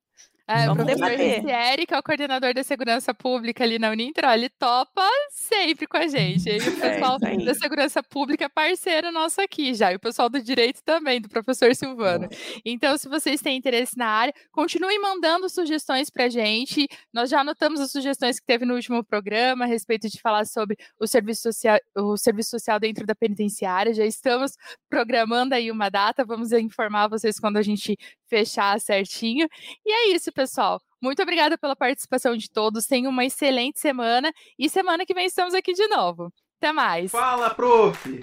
[0.49, 4.49] É, o professor Ricieri, que é o coordenador da segurança pública ali na Uninter, ele
[4.49, 6.49] topa sempre com a gente.
[6.49, 9.93] E o é, pessoal é, da segurança pública é parceiro nosso aqui já.
[9.93, 12.27] E o pessoal do direito também, do professor Silvano.
[12.65, 16.87] Então, se vocês têm interesse na área, continuem mandando sugestões para a gente.
[17.13, 20.75] Nós já anotamos as sugestões que teve no último programa a respeito de falar sobre
[20.99, 23.93] o serviço social, o serviço social dentro da penitenciária.
[23.93, 24.53] Já estamos
[24.89, 26.25] programando aí uma data.
[26.25, 27.95] Vamos informar vocês quando a gente
[28.29, 29.47] fechar certinho.
[29.85, 30.79] E é isso, pessoal.
[31.01, 32.85] Muito obrigada pela participação de todos.
[32.85, 36.31] Tenham uma excelente semana e semana que vem estamos aqui de novo.
[36.61, 37.11] Até mais.
[37.11, 38.19] Fala, prof!